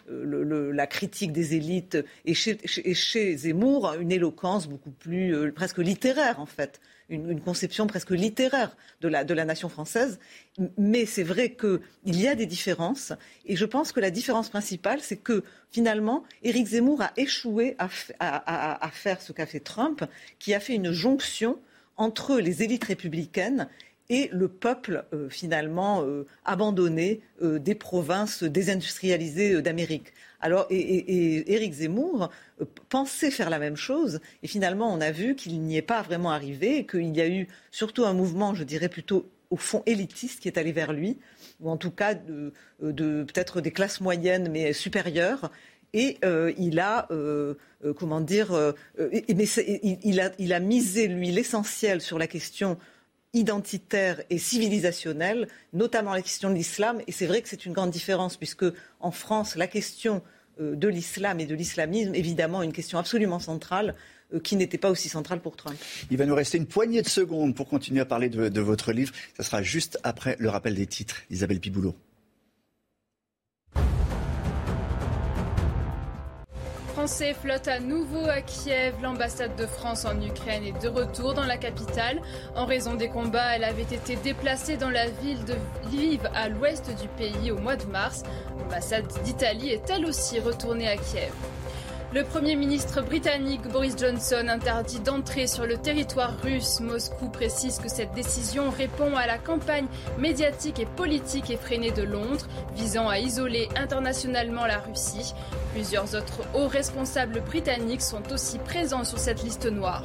[0.07, 6.39] la critique des élites, et chez, et chez, Zemmour, une éloquence beaucoup plus presque littéraire
[6.39, 6.80] en fait
[7.11, 10.19] une, conception presque littéraire de la, de la nation française.
[10.78, 13.13] Mais c'est vrai qu'il y a des différences.
[13.45, 18.89] Et je pense que la différence principale, c'est que finalement, Éric Zemmour a échoué à,
[18.91, 20.03] faire ce qu'a fait Trump,
[20.38, 21.57] qui a fait une jonction
[21.97, 23.67] entre les élites républicaines
[24.09, 30.13] et le peuple euh, finalement euh, abandonné euh, des provinces désindustrialisées d'Amérique.
[30.41, 32.30] Alors, et, Éric Zemmour
[32.89, 36.32] pensait faire la même chose, et finalement, on a vu qu'il n'y est pas vraiment
[36.32, 40.47] arrivé, qu'il y a eu surtout un mouvement, je dirais plutôt au fond élitiste, qui
[40.47, 41.17] est allé vers lui,
[41.62, 42.51] ou en tout cas de,
[42.82, 45.51] de peut-être des classes moyennes mais supérieures,
[45.93, 46.20] Et
[46.57, 47.07] il a,
[47.97, 49.45] comment dire, mais
[50.03, 52.78] il, a, il a misé, lui, l'essentiel sur la question
[53.34, 57.01] identitaire et civilisationnelle, notamment la question de l'islam.
[57.07, 58.66] Et c'est vrai que c'est une grande différence, puisque
[58.99, 60.22] en France, la question
[60.62, 63.95] de l'islam et de l'islamisme, évidemment, une question absolument centrale
[64.34, 65.78] euh, qui n'était pas aussi centrale pour Trump.
[66.09, 69.14] Il va nous rester une poignée de secondes pour continuer à parler de, votre livre.
[69.38, 71.18] Ce sera juste après le rappel des titres.
[71.30, 71.95] Isabelle Piboulot.
[77.02, 78.93] Français flotte à nouveau à Kiev.
[79.02, 82.22] L'ambassade de France en Ukraine est de retour dans la capitale.
[82.56, 85.56] En raison des combats, elle avait été déplacée dans la ville de
[85.88, 88.22] Lviv à l'ouest du pays au mois de mars.
[88.60, 91.34] L'ambassade d'Italie est elle aussi retournée à Kiev.
[92.14, 96.82] Le Premier ministre britannique Boris Johnson interdit d'entrer sur le territoire russe.
[96.82, 99.88] Moscou précise que cette décision répond à la campagne
[100.20, 105.34] médiatique et politique effrénée de Londres, visant à isoler internationalement la Russie.
[105.72, 110.03] Plusieurs autres hauts responsables britanniques sont aussi présents sur cette liste noire.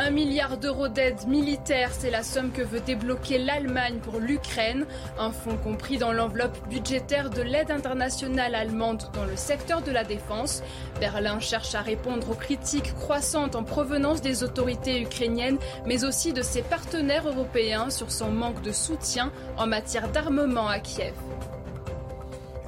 [0.00, 4.86] Un milliard d'euros d'aide militaire, c'est la somme que veut débloquer l'Allemagne pour l'Ukraine,
[5.18, 10.04] un fonds compris dans l'enveloppe budgétaire de l'aide internationale allemande dans le secteur de la
[10.04, 10.62] défense.
[11.00, 16.42] Berlin cherche à répondre aux critiques croissantes en provenance des autorités ukrainiennes, mais aussi de
[16.42, 21.14] ses partenaires européens sur son manque de soutien en matière d'armement à Kiev.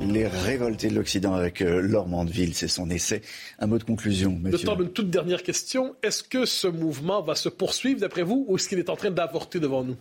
[0.02, 3.20] Les révoltés de l'Occident avec euh, Laure Mandeville, c'est son essai.
[3.58, 4.58] Un mot de conclusion, monsieur.
[4.58, 5.94] Le temps d'une toute dernière question.
[6.02, 9.10] Est-ce que ce mouvement va se poursuivre d'après vous ou est-ce qu'il est en train
[9.10, 9.96] d'avorter devant nous?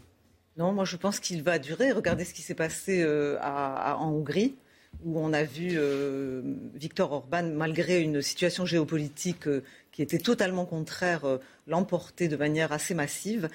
[0.57, 1.91] Non, moi je pense qu'il va durer.
[1.91, 4.55] Regardez ce qui s'est passé euh, en Hongrie
[5.05, 6.41] où on a vu euh,
[6.75, 9.47] Viktor Orban, malgré une situation géopolitique
[9.91, 11.21] qui était totalement contraire,
[11.67, 13.49] l'emporter de manière assez massive.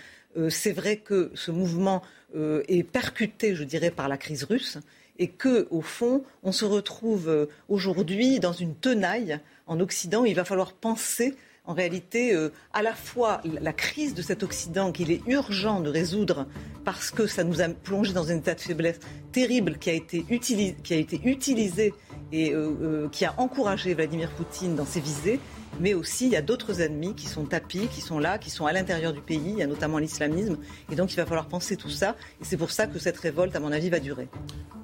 [0.51, 2.03] c'est vrai que ce mouvement
[2.36, 4.78] est percuté, je dirais, par la crise russe
[5.18, 10.24] et que, au fond, on se retrouve euh, aujourd'hui dans une tenaille en Occident.
[10.24, 11.36] Il va falloir penser
[11.66, 15.88] en réalité euh, à la fois la crise de cet Occident qu'il est urgent de
[15.88, 16.46] résoudre
[16.84, 19.00] parce que ça nous a plongé dans un état de faiblesse
[19.32, 21.94] terrible qui a été, utilisé,
[22.32, 25.40] et euh, qui a encouragé Vladimir Poutine dans ses visées,
[25.81, 28.66] mais aussi il y a d'autres ennemis qui sont tapis, qui sont là, qui sont
[28.66, 30.59] à l'intérieur du pays, il y a notamment l'islamisme,
[30.91, 33.55] et donc il va falloir penser tout ça, et c'est pour ça que cette révolte,
[33.57, 34.29] à mon avis, va durer.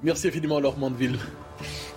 [0.03, 1.17] Merci infiniment, Laure Mandeville.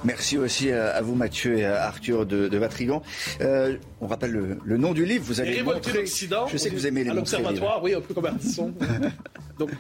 [0.05, 3.03] Merci aussi à vous, Mathieu et à Arthur de, de Vatrigan.
[3.41, 5.25] Euh, on rappelle le, nom du livre.
[5.27, 6.05] Vous allez montrer.
[6.05, 8.75] Je sais que vous aimez les l'observatoire, oui, un peu comme Artisson.
[9.59, 9.71] Donc,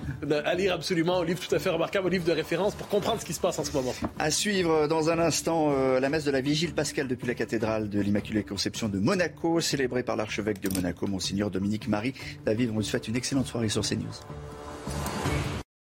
[0.44, 3.20] à lire absolument, un livre tout à fait remarquable, un livre de référence pour comprendre
[3.20, 3.92] ce qui se passe en ce moment.
[4.18, 7.90] À suivre dans un instant euh, la messe de la Vigile pascale depuis la cathédrale
[7.90, 12.14] de l'Immaculée Conception de Monaco, célébrée par l'archevêque de Monaco, Monseigneur Dominique Marie.
[12.46, 14.04] David, on vous souhaite une excellente soirée sur CNews.